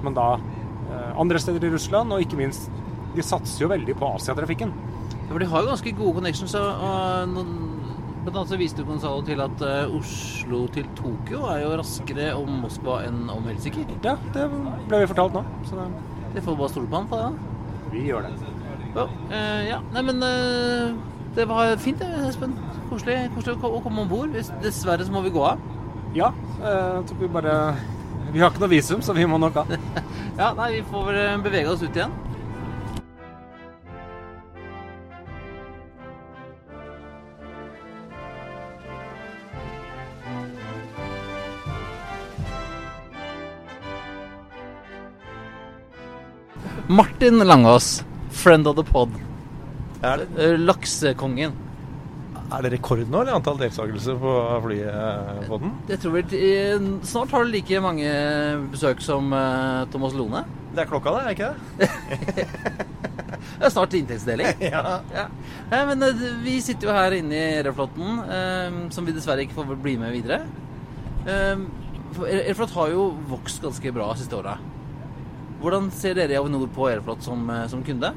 men 0.04 0.16
da 0.18 0.32
eh, 0.40 1.12
andre 1.22 1.42
steder 1.42 1.68
i 1.68 1.74
Russland, 1.76 2.14
og 2.14 2.26
ikke 2.26 2.40
minst 2.42 2.72
De 3.14 3.22
satser 3.22 3.62
jo 3.62 3.68
veldig 3.70 3.94
på 3.94 4.08
Asiatrafikken. 4.16 4.72
For 5.34 5.42
de 5.42 5.50
har 5.50 5.64
jo 5.64 5.70
ganske 5.72 5.92
gode 5.98 6.14
connections. 6.20 6.54
Og, 6.60 6.82
og 6.86 7.30
noen, 7.32 7.54
blant 8.24 8.36
annet 8.38 8.52
så 8.54 8.58
viste 8.60 8.84
Gonzalo 8.86 9.24
til 9.26 9.40
at 9.42 9.64
eh, 9.66 9.96
Oslo 9.98 10.60
til 10.76 10.86
Tokyo 11.00 11.48
er 11.50 11.64
jo 11.64 11.72
raskere 11.80 12.28
om 12.38 12.60
Moskva 12.62 13.00
enn 13.08 13.24
om 13.34 13.48
Helsinki. 13.50 13.88
Ja, 14.06 14.14
det 14.36 14.46
ble 14.52 15.02
vi 15.02 15.10
fortalt 15.10 15.34
nå, 15.36 15.42
så 15.68 15.80
det, 15.80 15.88
Det 16.36 16.44
får 16.46 16.60
bare 16.60 16.74
stole 16.76 16.92
på 16.92 17.02
han 17.02 17.10
på 17.10 17.20
det. 17.20 17.32
da. 17.34 17.90
vi 17.96 18.06
gjør 18.12 18.28
det. 18.28 18.54
Ja, 18.94 19.08
uh, 19.10 19.62
ja. 19.66 19.80
Nei, 19.96 20.04
men 20.12 20.22
uh, 20.22 20.94
det 21.36 21.48
var 21.50 21.74
fint, 21.82 22.00
det, 22.00 22.30
Espen. 22.30 22.54
Koselig, 22.92 23.18
koselig 23.34 23.58
å 23.58 23.82
komme 23.82 24.06
om 24.06 24.12
bord. 24.12 24.38
Dessverre 24.62 25.06
så 25.06 25.14
må 25.14 25.26
vi 25.26 25.34
gå 25.34 25.44
av. 25.50 25.70
Ja, 26.14 26.30
Uh, 26.64 27.02
vi 27.20 27.28
bare 27.28 27.74
Vi 28.32 28.40
har 28.40 28.54
ikke 28.54 28.62
noe 28.62 28.72
visum, 28.72 29.02
så 29.04 29.12
vi 29.18 29.26
må 29.28 29.36
nok 29.42 29.58
av. 29.66 29.74
Ja, 30.40 30.54
nei, 30.58 30.78
vi 30.78 30.86
får 30.88 31.10
vel 31.10 31.42
bevege 31.44 31.74
oss 31.74 31.84
ut 31.84 31.98
igjen. 31.98 32.14
Martin 46.94 47.40
Langås, 47.42 48.04
friend 48.30 48.68
of 48.70 48.76
the 48.78 48.84
pod. 48.86 49.10
Er 50.04 50.18
det, 50.22 50.28
Eh, 50.38 50.58
Laksekongen. 50.60 51.54
er 52.54 52.62
det 52.62 52.72
rekord 52.74 53.00
nå, 53.10 53.22
eller 53.22 53.34
antall 53.34 53.58
deltakelser 53.58 54.18
på 54.22 54.34
flypodden? 54.62 55.72
Jeg 55.90 56.00
tror 56.04 56.18
eh, 56.20 56.84
Snart 57.04 57.32
har 57.32 57.46
du 57.46 57.50
like 57.52 57.80
mange 57.82 58.12
besøk 58.72 59.02
som 59.02 59.32
eh, 59.34 59.86
Thomas 59.92 60.14
Lone. 60.14 60.44
Det 60.76 60.84
er 60.84 60.86
klokka, 60.92 61.10
det, 61.16 61.24
er 61.24 61.30
ikke 61.30 61.54
det? 61.80 61.90
Det 63.54 63.66
er 63.68 63.74
snart 63.74 63.94
inntektsdeling. 63.98 64.62
Ja. 64.74 65.00
Ja. 65.14 65.26
Men 65.72 66.04
eh, 66.04 66.22
vi 66.44 66.60
sitter 66.62 66.90
jo 66.92 66.94
her 66.94 67.16
inne 67.18 67.34
i 67.58 67.64
Reflåten, 67.66 68.20
eh, 68.28 68.78
som 68.94 69.06
vi 69.08 69.16
dessverre 69.18 69.48
ikke 69.48 69.58
får 69.64 69.74
bli 69.82 69.98
med 69.98 70.14
videre. 70.14 70.44
Reflåt 72.14 72.76
har 72.78 72.94
jo 72.94 73.10
vokst 73.32 73.62
ganske 73.64 73.92
bra 73.96 74.12
siste 74.20 74.36
åra. 74.38 74.58
Hvordan 75.64 75.90
ser 75.96 76.18
dere 76.20 76.36
i 76.36 76.40
Avinor 76.40 76.68
på 76.76 76.90
Aeroflot 76.90 77.24
som, 77.24 77.50
eh, 77.50 77.68
som 77.72 77.84
kunde? 77.88 78.12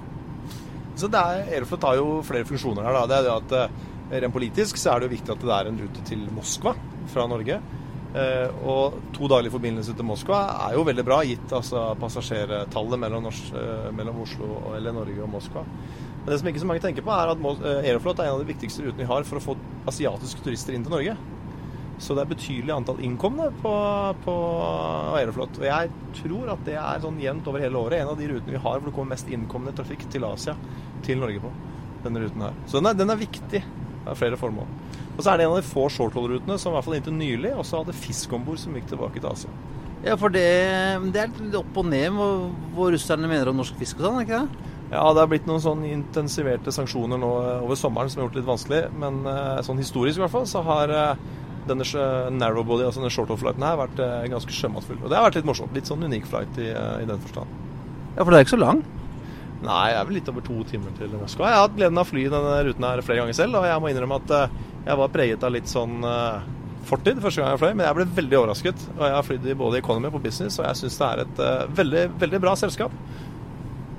Så 0.99 1.07
er, 1.07 1.45
Aeroflot 1.47 1.85
har 1.87 2.01
jo 2.01 2.23
flere 2.27 2.49
funksjoner 2.49 2.83
her. 2.83 2.97
Da. 2.97 3.07
Det 3.07 3.17
er 3.17 3.27
det 3.27 3.37
at 3.37 3.57
eh, 3.61 3.85
Rent 4.07 4.35
politisk 4.35 4.79
så 4.79 4.93
er 4.93 5.01
det 5.03 5.09
jo 5.09 5.15
viktig 5.17 5.33
at 5.35 5.43
det 5.43 5.55
er 5.55 5.69
en 5.71 5.79
rute 5.83 6.03
til 6.07 6.21
Moskva 6.35 6.77
fra 7.11 7.27
Norge. 7.31 7.59
Eh, 8.17 8.51
og 8.65 8.99
to 9.13 9.29
daglige 9.29 9.53
forbindelser 9.53 9.97
til 9.97 10.07
Moskva 10.07 10.39
er 10.69 10.77
jo 10.77 10.85
veldig 10.87 11.05
bra, 11.05 11.19
gitt 11.27 11.53
altså, 11.53 11.89
passasjertallet 12.01 13.03
mellom, 13.03 13.27
eh, 13.29 13.89
mellom 13.93 14.23
Oslo 14.23 14.61
eller 14.77 14.95
Norge 14.95 15.23
og 15.25 15.33
Moskva. 15.35 15.65
Men 15.67 16.31
det 16.31 16.39
som 16.41 16.49
ikke 16.49 16.63
så 16.63 16.71
mange 16.71 16.85
tenker 16.87 17.05
på, 17.05 17.13
er 17.13 17.35
at 17.35 17.43
eh, 17.43 17.91
Aeroflot 17.91 18.23
er 18.23 18.31
en 18.31 18.39
av 18.39 18.45
de 18.45 18.53
viktigste 18.53 18.87
rutene 18.87 19.03
vi 19.03 19.11
har 19.11 19.27
for 19.29 19.41
å 19.41 19.45
få 19.45 19.59
asiatiske 19.91 20.47
turister 20.47 20.75
inn 20.75 20.87
til 20.87 20.95
Norge. 20.95 21.17
Så 21.99 22.13
det 22.13 22.27
er 22.27 22.33
betydelig 22.35 22.75
antall 22.75 22.99
innkomne 23.05 23.49
på, 23.63 23.73
på 24.25 24.35
Aeroflot. 25.17 25.61
Og 25.63 25.65
jeg 25.65 25.93
tror 26.19 26.53
at 26.53 26.67
det 26.69 26.77
er 26.77 27.01
sånn 27.05 27.23
jevnt 27.23 27.49
over 27.49 27.65
hele 27.65 27.81
året 27.81 28.03
en 28.03 28.13
av 28.13 28.21
de 28.21 28.29
rutene 28.29 28.53
vi 28.53 28.61
har 28.61 28.77
hvor 28.77 28.91
det 28.91 28.97
kommer 28.99 29.17
mest 29.17 29.31
innkommende 29.33 29.77
trafikk 29.79 30.05
til 30.13 30.27
Asia, 30.29 30.57
til 31.07 31.23
Norge 31.23 31.41
på. 31.45 31.53
Denne 32.05 32.23
ruten 32.23 32.45
her. 32.45 32.59
Så 32.69 32.79
den 32.79 32.91
er, 32.91 32.99
den 32.99 33.11
er 33.11 33.19
viktig 33.19 33.63
av 34.07 34.19
flere 34.21 34.39
formål. 34.39 34.69
Og 35.17 35.25
så 35.25 35.33
er 35.33 35.41
det 35.41 35.47
en 35.47 35.55
av 35.55 35.63
de 35.63 35.67
få 35.67 35.87
shorthold-rutene 35.91 36.59
som 36.61 36.75
i 36.75 36.77
hvert 36.77 36.87
fall 36.87 36.99
inntil 36.99 37.17
nylig 37.17 37.55
også 37.57 37.81
hadde 37.81 37.97
fisk 37.97 38.37
om 38.37 38.45
bord 38.47 38.61
som 38.63 38.77
gikk 38.77 38.93
tilbake 38.93 39.23
til 39.23 39.33
Asia. 39.33 39.57
Ja, 40.05 40.15
for 40.21 40.31
det, 40.31 40.45
det 41.15 41.23
er 41.23 41.33
litt 41.41 41.57
opp 41.59 41.81
og 41.81 41.89
ned 41.89 42.13
hvor, 42.15 42.51
hvor 42.77 42.93
russerne 42.95 43.31
mener 43.31 43.51
om 43.51 43.57
norsk 43.59 43.79
fisk 43.81 43.99
og 43.99 44.07
sånn, 44.07 44.21
er 44.21 44.27
ikke 44.29 44.43
det? 44.45 44.67
Ja, 44.93 45.03
det 45.11 45.19
har 45.25 45.31
blitt 45.33 45.49
noen 45.49 45.63
sånn 45.65 45.83
intensiverte 45.89 46.71
sanksjoner 46.71 47.19
nå 47.19 47.31
over 47.65 47.79
sommeren 47.79 48.13
som 48.13 48.21
har 48.21 48.29
gjort 48.29 48.37
det 48.37 48.43
litt 48.43 48.53
vanskelig. 48.53 48.83
Men 49.03 49.19
eh, 49.27 49.65
sånn 49.67 49.81
historisk 49.83 50.21
i 50.21 50.23
hvert 50.23 50.35
fall 50.37 50.47
så 50.47 50.63
har 50.69 50.93
eh, 50.95 51.25
denne 51.69 52.07
narrowbody, 52.37 52.85
altså 52.87 53.03
denne 53.03 53.13
short-off-flighten 53.15 53.65
her, 53.67 53.79
vært 53.81 54.03
eh, 54.03 54.27
ganske 54.33 54.55
sjømatfull. 54.55 54.99
Og 55.03 55.11
det 55.11 55.19
har 55.19 55.27
vært 55.27 55.41
litt 55.41 55.49
morsomt. 55.49 55.75
Litt 55.77 55.91
sånn 55.91 56.05
unik 56.07 56.29
flight 56.31 56.61
i, 56.63 56.69
eh, 56.73 57.03
i 57.03 57.09
den 57.09 57.23
forstand. 57.23 57.65
Ja, 58.17 58.23
for 58.23 58.31
det 58.31 58.39
er 58.39 58.47
ikke 58.47 58.57
så 58.57 58.63
lang. 58.63 58.85
Nei, 59.65 59.83
jeg 59.91 59.99
er 59.99 60.09
vel 60.09 60.19
litt 60.19 60.29
over 60.31 60.45
to 60.45 60.61
timer 60.69 60.93
til 60.99 61.15
Moskva. 61.17 61.49
Jeg 61.49 61.59
har 61.59 61.65
hatt 61.65 61.79
gleden 61.79 61.99
av 62.01 62.05
å 62.07 62.11
fly 62.11 62.27
denne 62.33 62.59
ruten 62.69 62.87
her 62.87 63.03
flere 63.07 63.23
ganger 63.23 63.39
selv, 63.39 63.59
og 63.59 63.67
jeg 63.67 63.83
må 63.83 63.91
innrømme 63.93 64.21
at 64.21 64.37
eh, 64.37 64.61
jeg 64.87 65.01
var 65.01 65.13
preget 65.17 65.47
av 65.49 65.55
litt 65.57 65.73
sånn 65.73 66.07
eh, 66.07 66.47
fortid 66.87 67.23
første 67.25 67.43
gang 67.43 67.55
jeg 67.55 67.63
fløy, 67.65 67.73
men 67.73 67.87
jeg 67.89 67.99
ble 67.99 68.09
veldig 68.21 68.41
overrasket. 68.43 68.87
Og 68.95 69.05
jeg 69.09 69.17
har 69.17 69.27
flydd 69.27 69.51
i 69.51 69.59
både 69.59 69.81
economy 69.83 70.11
og 70.11 70.19
på 70.19 70.25
business, 70.29 70.61
og 70.61 70.69
jeg 70.69 70.83
syns 70.83 71.01
det 71.01 71.09
er 71.11 71.25
et 71.25 71.45
veldig, 71.81 72.07
veldig 72.23 72.43
bra 72.47 72.55
selskap. 72.61 72.95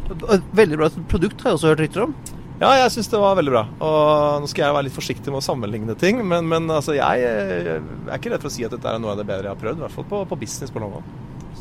Et 0.07 0.53
Veldig 0.55 0.79
bra 0.79 0.87
produkt 1.11 1.41
har 1.43 1.51
jeg 1.51 1.59
også 1.59 1.73
hørt 1.73 1.83
rykter 1.83 2.05
om. 2.05 2.13
Ja, 2.57 2.71
jeg 2.73 2.89
syns 2.95 3.09
det 3.11 3.19
var 3.21 3.35
veldig 3.37 3.53
bra. 3.53 3.63
Og 3.85 4.41
nå 4.41 4.49
skal 4.49 4.65
jeg 4.65 4.75
være 4.75 4.87
litt 4.87 4.95
forsiktig 4.95 5.29
med 5.29 5.43
å 5.43 5.45
sammenligne 5.45 5.93
ting, 5.99 6.23
men, 6.25 6.47
men 6.49 6.65
altså, 6.73 6.95
jeg 6.97 7.21
jeg, 7.21 7.81
er 8.07 8.15
ikke 8.17 8.31
redd 8.33 8.41
for 8.41 8.49
å 8.49 8.55
si 8.55 8.65
at 8.65 8.73
dette 8.73 8.89
er 8.89 9.01
noe 9.01 9.13
av 9.13 9.21
det 9.21 9.27
bedre 9.29 9.45
jeg 9.45 9.53
har 9.53 9.61
prøvd. 9.61 9.77
I 9.77 9.85
hvert 9.85 9.97
fall 9.99 10.07
på, 10.09 10.21
på 10.31 10.39
business 10.41 10.73
på 10.73 10.81
London. 10.81 11.05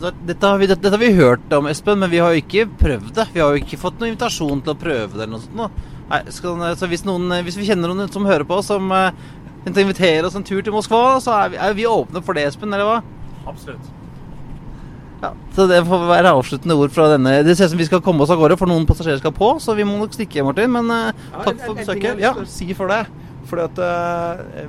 Dette, 0.01 0.41
har 0.45 0.59
vi, 0.61 0.69
dette, 0.69 0.83
dette 0.85 0.97
har 0.97 1.01
vi 1.01 1.13
hørt 1.17 1.53
om, 1.57 1.69
Espen, 1.69 2.01
men 2.01 2.13
vi 2.13 2.21
har 2.21 2.33
jo 2.33 2.41
ikke 2.41 2.67
prøvd 2.81 3.13
det. 3.17 3.29
Vi 3.33 3.41
har 3.45 3.53
jo 3.53 3.61
ikke 3.61 3.81
fått 3.81 4.01
noen 4.01 4.13
invitasjon 4.13 4.65
til 4.65 4.73
å 4.73 4.81
prøve 4.81 5.13
det 5.13 5.25
eller 5.25 5.35
noe 5.37 5.45
sånt. 5.45 5.57
nå. 5.57 5.69
Nei, 6.07 6.21
skal, 6.31 6.65
så 6.79 6.89
hvis, 6.89 7.05
noen, 7.09 7.33
hvis 7.45 7.57
vi 7.59 7.69
kjenner 7.69 7.93
noen 7.93 8.13
som 8.13 8.29
hører 8.29 8.47
på, 8.49 8.61
som 8.65 8.93
uh, 8.93 9.09
inviterer 9.67 10.29
oss 10.29 10.37
en 10.39 10.45
tur 10.47 10.61
til 10.63 10.77
Moskva, 10.77 11.19
så 11.25 11.35
er 11.41 11.53
vi, 11.53 11.61
er 11.61 11.77
vi 11.77 11.89
åpne 11.91 12.25
for 12.25 12.37
det, 12.37 12.45
Espen, 12.49 12.73
eller 12.77 12.89
hva? 12.89 12.99
Absolutt. 13.49 13.96
Ja, 15.23 15.31
så 15.57 15.65
det 15.71 15.79
får 15.89 16.03
være 16.11 16.33
avsluttende 16.37 16.77
ord 16.77 16.93
fra 16.93 17.09
denne. 17.15 17.39
Det 17.47 17.57
ser 17.57 17.71
ut 17.71 17.73
som 17.75 17.81
vi 17.81 17.89
skal 17.89 18.03
komme 18.05 18.25
oss 18.25 18.33
av 18.33 18.41
gårde, 18.41 18.59
for 18.61 18.69
noen 18.69 18.87
passasjerer 18.89 19.23
skal 19.23 19.33
på, 19.37 19.55
så 19.63 19.77
vi 19.79 19.87
må 19.89 19.97
nok 20.01 20.17
stikke, 20.17 20.45
Martin. 20.45 20.73
Men 20.75 20.93
uh, 20.93 21.29
takk 21.39 21.63
for 21.63 21.79
besøket. 21.79 22.21
Ja. 22.23 22.35
Si 22.51 22.69
for 22.77 22.93
det. 22.93 23.05
Fordi 23.49 23.65
at 23.65 23.81
uh, 23.81 24.67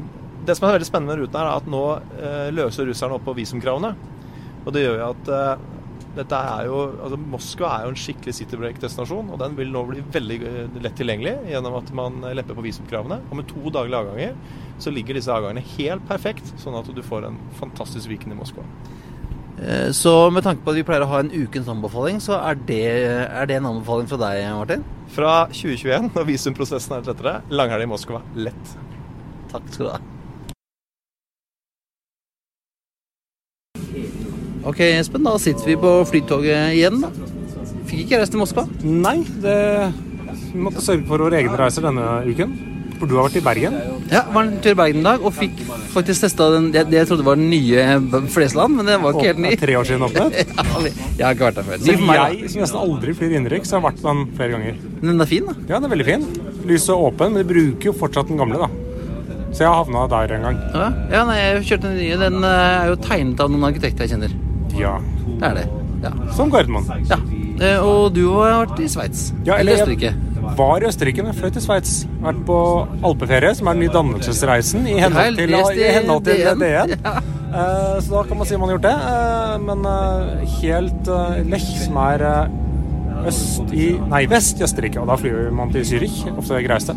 Det 0.47 0.55
som 0.55 0.67
er 0.67 0.77
veldig 0.77 0.87
spennende 0.87 1.11
med 1.11 1.25
ruten, 1.25 1.39
her 1.41 1.49
er 1.49 1.59
at 1.59 1.67
nå 1.67 1.81
uh, 1.97 2.45
løser 2.55 2.87
russerne 2.87 3.17
opp 3.17 3.25
på 3.27 3.35
visumkravene. 3.41 3.91
Og 4.63 4.71
det 4.75 4.85
gjør 4.85 5.01
jo 5.01 5.09
at 5.13 5.29
dette 6.17 6.37
er 6.49 6.65
jo, 6.65 6.77
altså 7.05 7.17
Moskva 7.29 7.69
er 7.71 7.83
jo 7.85 7.91
en 7.93 7.99
skikkelig 8.01 8.33
citybreak-destinasjon, 8.39 9.29
og 9.31 9.37
den 9.39 9.53
vil 9.55 9.69
nå 9.71 9.83
bli 9.87 10.01
veldig 10.11 10.39
lett 10.81 10.97
tilgjengelig 10.97 11.35
gjennom 11.51 11.77
at 11.77 11.91
man 11.95 12.17
lepper 12.35 12.57
på 12.57 12.65
visumkravene. 12.65 13.21
Og 13.29 13.39
med 13.39 13.47
to 13.51 13.71
daglige 13.71 14.01
avganger 14.01 14.33
så 14.83 14.91
ligger 14.91 15.15
disse 15.15 15.31
avgangene 15.31 15.63
helt 15.77 16.03
perfekt, 16.09 16.51
sånn 16.59 16.75
at 16.79 16.89
du 16.91 17.03
får 17.05 17.29
en 17.29 17.39
fantastisk 17.61 18.11
weekend 18.11 18.35
i 18.35 18.39
Moskva. 18.39 18.65
Eh, 19.57 19.91
Så 19.91 20.29
med 20.31 20.43
tanke 20.45 20.61
på 20.63 20.71
at 20.73 20.77
vi 20.77 20.83
pleier 20.85 21.05
å 21.05 21.09
ha 21.09 21.19
en 21.23 21.31
ukens 21.33 21.69
anbefaling, 21.71 22.19
så 22.21 22.37
er 22.45 22.59
det, 22.67 22.81
er 23.25 23.45
det 23.49 23.57
en 23.57 23.69
anbefaling 23.71 24.09
fra 24.09 24.19
deg, 24.21 24.43
Martin? 24.53 24.83
Fra 25.15 25.47
2021, 25.49 26.11
når 26.13 26.27
visumprosessen 26.29 26.93
er 26.93 27.01
litt 27.01 27.09
lettere, 27.15 27.39
langhelg 27.49 27.87
i 27.87 27.89
Moskva. 27.89 28.21
Lett. 28.37 28.75
Takk 29.51 29.65
skal 29.71 29.85
du 29.87 29.91
ha. 29.95 29.99
Ok, 34.67 34.81
Espen, 34.83 35.23
da 35.23 35.37
sitter 35.39 35.69
vi 35.71 35.77
på 35.79 35.91
flytoget 36.09 36.75
igjen, 36.75 36.99
da. 37.01 37.09
Fikk 37.87 38.03
ikke 38.03 38.19
reist 38.19 38.33
til 38.35 38.41
Moskva. 38.41 38.65
Nei, 38.83 39.21
det 39.41 39.57
vi 40.51 40.59
måtte 40.63 40.83
sørge 40.83 41.05
for 41.07 41.23
våre 41.23 41.39
egne 41.39 41.55
reiser 41.59 41.85
denne 41.87 42.03
uken. 42.27 42.51
For 42.97 43.09
du 43.09 43.15
har 43.17 43.27
vært 43.27 43.37
i 43.39 43.43
Bergen. 43.45 43.75
Ja, 44.11 44.23
var 44.33 44.47
en 44.47 44.57
tur 44.63 44.71
i 44.71 44.77
Bergen 44.79 45.01
i 45.03 45.05
dag 45.05 45.23
og 45.25 45.33
fikk 45.35 45.59
faktisk 45.93 46.23
testa 46.25 46.47
den 46.55 46.69
det, 46.73 46.85
det 46.91 46.97
jeg 47.01 47.09
trodde 47.11 47.25
var 47.27 47.37
den 47.37 47.49
nye 47.51 47.83
Flesland, 48.33 48.77
men 48.79 48.89
den 48.89 49.03
var 49.03 49.13
ikke 49.15 49.29
helt 49.31 49.41
ny. 49.43 49.51
Tre 49.61 49.77
år 49.77 49.87
siden 49.89 50.05
åpnet. 50.07 50.37
Jeg 51.17 51.25
har 51.25 51.33
ikke 51.35 51.47
vært 51.47 51.59
der 51.59 51.65
før. 51.67 51.79
Så 51.81 51.93
Men 51.97 52.11
jeg 52.13 52.49
som 52.53 52.61
nesten 52.61 52.79
aldri 52.81 53.13
flyr 53.17 53.31
innenriks, 53.37 53.71
har 53.73 53.81
vært 53.81 54.01
på 54.01 54.09
den 54.11 54.25
flere 54.37 54.53
ganger. 54.53 54.75
Men 54.99 55.09
den 55.13 55.23
er 55.25 55.29
fin, 55.29 55.47
da. 55.49 55.55
Ja, 55.65 55.79
den 55.79 55.87
er 55.87 55.93
veldig 55.95 56.05
fin. 56.07 56.27
Lyset 56.69 56.91
er 56.93 57.05
åpen, 57.07 57.33
men 57.33 57.41
de 57.41 57.47
bruker 57.49 57.89
jo 57.89 57.95
fortsatt 57.97 58.29
den 58.29 58.37
gamle, 58.41 58.59
da. 58.61 58.69
Så 59.49 59.63
jeg 59.65 59.71
havna 59.73 60.03
der 60.11 60.35
en 60.37 60.45
gang. 60.45 60.59
Ja, 60.75 60.87
ja 61.15 61.23
nei, 61.25 61.37
jeg 61.41 61.65
kjørte 61.71 61.89
den 61.89 61.97
nye. 61.97 62.19
Den 62.21 62.45
eh, 62.45 62.67
er 62.83 62.91
jo 62.91 62.99
tegnet 63.07 63.41
av 63.41 63.49
noen 63.53 63.65
arkitekter 63.71 64.05
jeg 64.05 64.13
kjenner. 64.13 64.37
Ja. 64.77 64.97
Det 65.27 65.49
er 65.49 65.59
det. 65.63 65.67
Ja. 66.05 66.13
Som 66.37 66.53
Gardermoen. 66.53 66.85
ja. 67.09 67.17
Eh, 67.61 67.79
Og 67.81 68.13
du 68.13 68.23
har 68.35 68.65
vært 68.65 68.81
i 68.83 68.89
Sveits. 68.91 69.31
Ja, 69.47 69.57
eller 69.57 69.79
Østerrike. 69.79 70.13
Var 70.57 70.83
i 70.83 70.87
Østerrike, 70.87 71.23
men 71.25 71.35
fløy 71.35 71.49
til 71.55 71.63
Sveits. 71.65 71.95
Vært 72.23 72.43
på 72.47 72.59
alpeferie, 73.05 73.55
som 73.57 73.67
er 73.67 73.75
den 73.77 73.83
nye 73.85 73.95
dannelsesreisen 73.95 74.85
i 74.87 74.95
henhold 75.01 75.35
til, 75.39 75.55
i 75.57 75.89
henhold 75.97 76.23
til 76.27 76.43
DN. 76.45 76.61
DN. 76.61 76.95
Ja. 77.03 77.17
Eh, 77.47 77.99
så 78.03 78.11
da 78.11 78.23
kan 78.27 78.37
man 78.37 78.47
si 78.47 78.57
man 78.59 78.69
har 78.69 78.77
gjort 78.77 78.87
det. 78.87 78.95
Eh, 79.11 79.57
men 79.65 79.85
helt 80.61 81.11
Lech, 81.51 81.67
som 81.85 81.99
er 82.05 82.25
øst 83.27 83.73
i 83.73 83.93
Nei, 84.11 84.25
vest 84.29 84.59
i 84.61 84.65
Østerrike. 84.67 85.01
Og 85.01 85.07
da 85.09 85.17
flyr 85.19 85.49
man 85.55 85.71
til 85.73 85.81
Zürich, 85.87 86.21
ofte 86.37 86.55
det 86.59 86.67
greieste. 86.69 86.95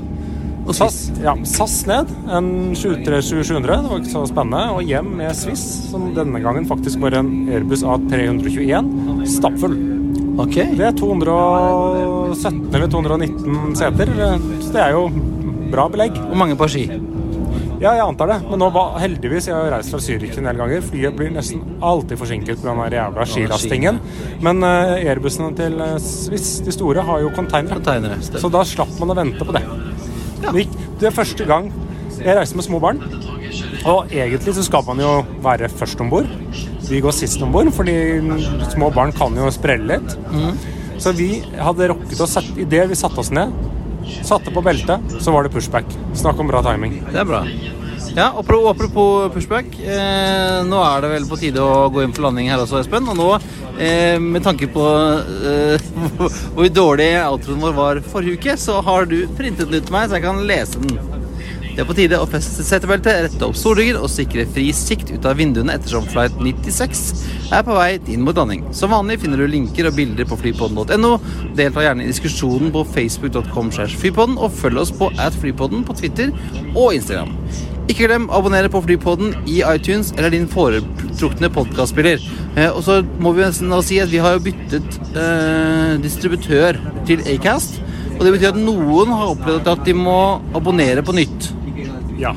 Og 0.69 0.75
SAS, 0.77 0.97
ja, 1.25 1.33
SAS 1.49 1.87
ned, 1.89 2.11
en 2.31 2.51
737-700. 2.77 3.65
Det 3.65 3.91
var 3.91 4.03
ikke 4.03 4.13
så 4.13 4.27
spennende. 4.29 4.61
Og 4.77 4.85
hjem 4.87 5.09
med 5.19 5.35
Swiss, 5.35 5.65
som 5.91 6.11
denne 6.15 6.39
gangen 6.45 6.69
faktisk 6.69 7.01
var 7.03 7.17
en 7.19 7.49
Airbus 7.51 7.83
A321. 7.83 9.25
Stappfull. 9.27 9.75
Ok. 10.41 10.57
Det 10.57 10.87
er 10.87 10.97
217 10.97 12.61
eller 12.73 12.89
219 12.89 13.77
seter, 13.77 14.13
så 14.63 14.73
det 14.73 14.85
er 14.87 14.95
jo 14.97 15.07
bra 15.71 15.87
belegg. 15.93 16.17
Og 16.31 16.37
mange 16.41 16.57
på 16.59 16.69
ski. 16.71 16.87
Ja, 17.81 17.95
jeg 17.97 18.05
antar 18.05 18.29
det. 18.29 18.39
Men 18.45 18.61
nå 18.61 18.69
var 18.75 18.99
heldigvis 19.01 19.47
Jeg 19.49 19.57
har 19.57 19.71
reist 19.73 19.93
fra 19.93 20.01
Zürich 20.05 20.37
en 20.37 20.49
del 20.49 20.59
ganger. 20.61 20.83
Flyet 20.85 21.17
blir 21.17 21.33
nesten 21.33 21.63
alltid 21.81 22.21
forsinket 22.21 22.61
pga. 22.61 22.75
den 22.77 22.97
jævla 22.99 23.27
skilastingen. 23.29 24.01
Men 24.45 24.65
uh, 24.65 24.97
airbussene 25.01 25.55
til 25.57 25.81
eh, 25.81 25.97
Swiss, 26.05 26.59
de 26.65 26.75
store, 26.77 27.05
har 27.09 27.23
jo 27.25 27.33
containere. 27.37 28.21
Så 28.21 28.53
da 28.53 28.65
slapp 28.69 28.93
man 29.01 29.15
å 29.15 29.17
vente 29.17 29.49
på 29.49 29.57
det. 29.57 29.65
Det, 30.45 30.67
det 31.01 31.09
er 31.09 31.17
første 31.17 31.49
gang 31.49 31.73
jeg 32.21 32.37
reiser 32.37 32.61
med 32.61 32.69
små 32.69 32.81
barn. 32.85 33.01
Og 33.89 34.13
egentlig 34.13 34.57
så 34.57 34.65
skal 34.67 34.85
man 34.89 35.01
jo 35.01 35.15
være 35.45 35.73
først 35.73 36.05
om 36.05 36.13
bord. 36.13 36.29
Vi 36.91 37.01
går 37.01 37.15
sist 37.15 37.43
om 37.43 37.53
bord, 37.55 37.71
fordi 37.75 37.95
små 38.73 38.91
barn 38.95 39.13
kan 39.15 39.37
jo 39.39 39.51
sprelle 39.55 40.01
litt. 40.01 40.17
Så 41.01 41.15
vi 41.17 41.33
hadde 41.57 41.93
rukket 41.93 42.21
å 42.21 42.29
sette 42.29 42.61
Idet 42.61 42.89
vi 42.91 42.99
satte 42.99 43.23
oss 43.23 43.31
ned, 43.33 43.55
satte 44.27 44.53
på 44.53 44.63
beltet, 44.65 45.15
så 45.23 45.33
var 45.33 45.47
det 45.47 45.55
pushback. 45.55 45.87
Snakk 46.19 46.41
om 46.43 46.51
bra 46.51 46.65
timing. 46.67 46.99
Det 47.13 47.23
er 47.23 47.29
bra. 47.29 47.45
Ja, 48.17 48.33
apropos 48.37 49.31
pushback. 49.35 49.67
Eh, 49.81 50.61
nå 50.67 50.81
er 50.83 51.05
det 51.05 51.13
vel 51.13 51.29
på 51.31 51.39
tide 51.39 51.63
å 51.63 51.87
gå 51.95 52.03
inn 52.03 52.15
for 52.17 52.27
landing 52.27 52.51
her 52.51 52.63
også, 52.65 52.81
Espen. 52.83 53.07
Og 53.13 53.17
nå, 53.19 53.29
eh, 53.79 54.19
med 54.19 54.43
tanke 54.43 54.67
på 54.73 54.87
eh, 55.47 55.89
hvor 56.57 56.75
dårlig 56.75 57.13
outroen 57.23 57.63
vår 57.63 57.79
var 57.79 58.03
forrige 58.11 58.41
uke, 58.41 58.59
så 58.59 58.81
har 58.83 59.07
du 59.11 59.21
printet 59.39 59.71
den 59.71 59.79
ut 59.79 59.87
til 59.87 59.95
meg, 59.95 60.11
så 60.11 60.19
jeg 60.19 60.27
kan 60.27 60.43
lese 60.49 60.83
den. 60.83 61.20
Det 61.81 61.87
er 61.87 61.89
på 61.89 61.95
tide 61.97 62.17
å 62.21 62.27
feste 62.29 62.61
setebeltet, 62.61 63.23
rette 63.25 63.47
opp 63.47 63.55
solryggen 63.57 63.97
og 63.97 64.11
sikre 64.13 64.43
fri 64.53 64.67
sikt 64.77 65.15
ut 65.15 65.25
av 65.25 65.39
vinduene 65.41 65.73
ettersom 65.79 66.05
flight 66.13 66.35
96 66.37 66.99
er 67.57 67.63
på 67.65 67.73
vei 67.73 67.95
inn 68.13 68.21
mot 68.21 68.37
landing. 68.37 68.67
Som 68.77 68.91
vanlig 68.93 69.23
finner 69.23 69.41
du 69.41 69.47
linker 69.49 69.87
og 69.89 69.95
bilder 69.97 70.27
på 70.29 70.37
flypodden.no. 70.43 71.15
Delta 71.57 71.87
gjerne 71.87 72.05
i 72.05 72.11
diskusjonen 72.11 72.69
på 72.75 72.83
facebook.com 72.93 73.71
flypodden, 73.73 74.37
og 74.37 74.53
følg 74.59 74.83
oss 74.83 74.93
på 74.93 75.09
at 75.17 75.39
flypodden 75.41 75.87
på 75.89 75.97
Twitter 75.97 76.35
og 76.75 76.99
Instagram. 76.99 77.33
Ikke 77.89 78.11
glem 78.11 78.27
å 78.29 78.43
abonnere 78.43 78.69
på 78.69 78.83
Flypodden 78.85 79.33
i 79.49 79.63
iTunes 79.65 80.11
eller 80.19 80.35
din 80.35 80.45
foretrukne 80.53 81.49
podkastspiller. 81.55 82.21
Eh, 82.59 82.69
og 82.69 82.85
så 82.85 82.99
må 83.25 83.33
vi 83.33 83.47
nesten 83.47 83.73
si 83.87 84.03
at 84.05 84.13
vi 84.13 84.21
har 84.21 84.37
jo 84.37 84.45
byttet 84.51 85.01
eh, 85.15 85.97
distributør 86.05 86.77
til 87.09 87.25
Acast. 87.25 87.81
Og 88.19 88.27
det 88.27 88.35
betyr 88.37 88.53
at 88.53 88.61
noen 88.61 89.17
har 89.17 89.33
opplevd 89.33 89.73
at 89.73 89.89
de 89.89 89.97
må 89.97 90.19
abonnere 90.53 91.01
på 91.01 91.17
nytt. 91.17 91.49
Ja. 92.21 92.35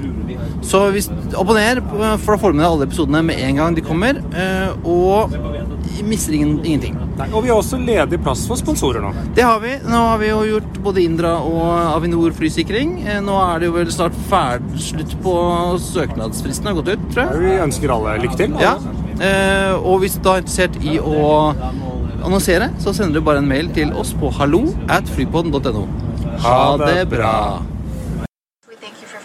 Så 0.63 0.86
hvis, 0.96 1.10
abonner, 1.36 1.82
for 2.24 2.34
da 2.34 2.39
får 2.39 2.54
du 2.54 2.58
med 2.58 2.63
deg 2.63 2.69
alle 2.72 2.88
episodene 2.88 3.22
med 3.28 3.41
en 3.43 3.60
gang 3.60 3.76
de 3.76 3.84
kommer. 3.86 4.19
eh, 4.34 4.69
Og 4.88 5.34
mister 6.04 6.34
ingen, 6.34 6.58
ingenting. 6.65 6.96
Nei, 7.19 7.28
og 7.32 7.43
vi 7.46 7.50
har 7.52 7.60
også 7.62 7.78
ledig 7.78 8.17
plass 8.24 8.46
for 8.50 8.58
sponsorer 8.60 9.04
nå. 9.04 9.12
Det 9.38 9.43
har 9.46 9.60
vi. 9.62 9.76
Nå 9.86 10.00
har 10.10 10.17
vi 10.22 10.30
jo 10.32 10.39
gjort 10.48 10.80
både 10.84 11.04
Indra 11.04 11.36
og 11.46 11.67
Avinor 11.98 12.34
flysikring. 12.36 12.96
Eh, 13.06 13.19
Nå 13.24 13.36
er 13.43 13.60
det 13.62 13.69
jo 13.69 13.76
vel 13.78 13.91
snart 13.93 14.15
ferdig 14.32 14.82
slutt 14.82 15.13
på 15.24 15.36
søknadsfristen 15.84 16.72
har 16.72 16.80
gått 16.80 16.93
ut, 16.96 17.06
tror 17.13 17.28
jeg. 17.28 17.43
Vi 17.46 17.54
ønsker 17.67 17.93
alle 17.93 18.17
lykke 18.24 18.39
til. 18.39 18.56
Ja. 18.63 18.78
Eh, 19.22 19.76
og 19.78 20.00
hvis 20.02 20.15
du 20.17 20.30
er 20.32 20.41
interessert 20.41 20.80
i 20.84 20.98
å 21.00 21.54
annonsere, 22.24 22.72
så 22.82 22.93
sender 22.96 23.19
du 23.19 23.26
bare 23.28 23.43
en 23.43 23.48
mail 23.52 23.69
til 23.76 23.91
oss 24.00 24.13
på 24.17 24.32
hallo 24.39 24.63
at 24.89 25.08
flypodden.no. 25.13 25.86
Ha 26.43 26.58
det 26.82 27.04
bra. 27.12 27.36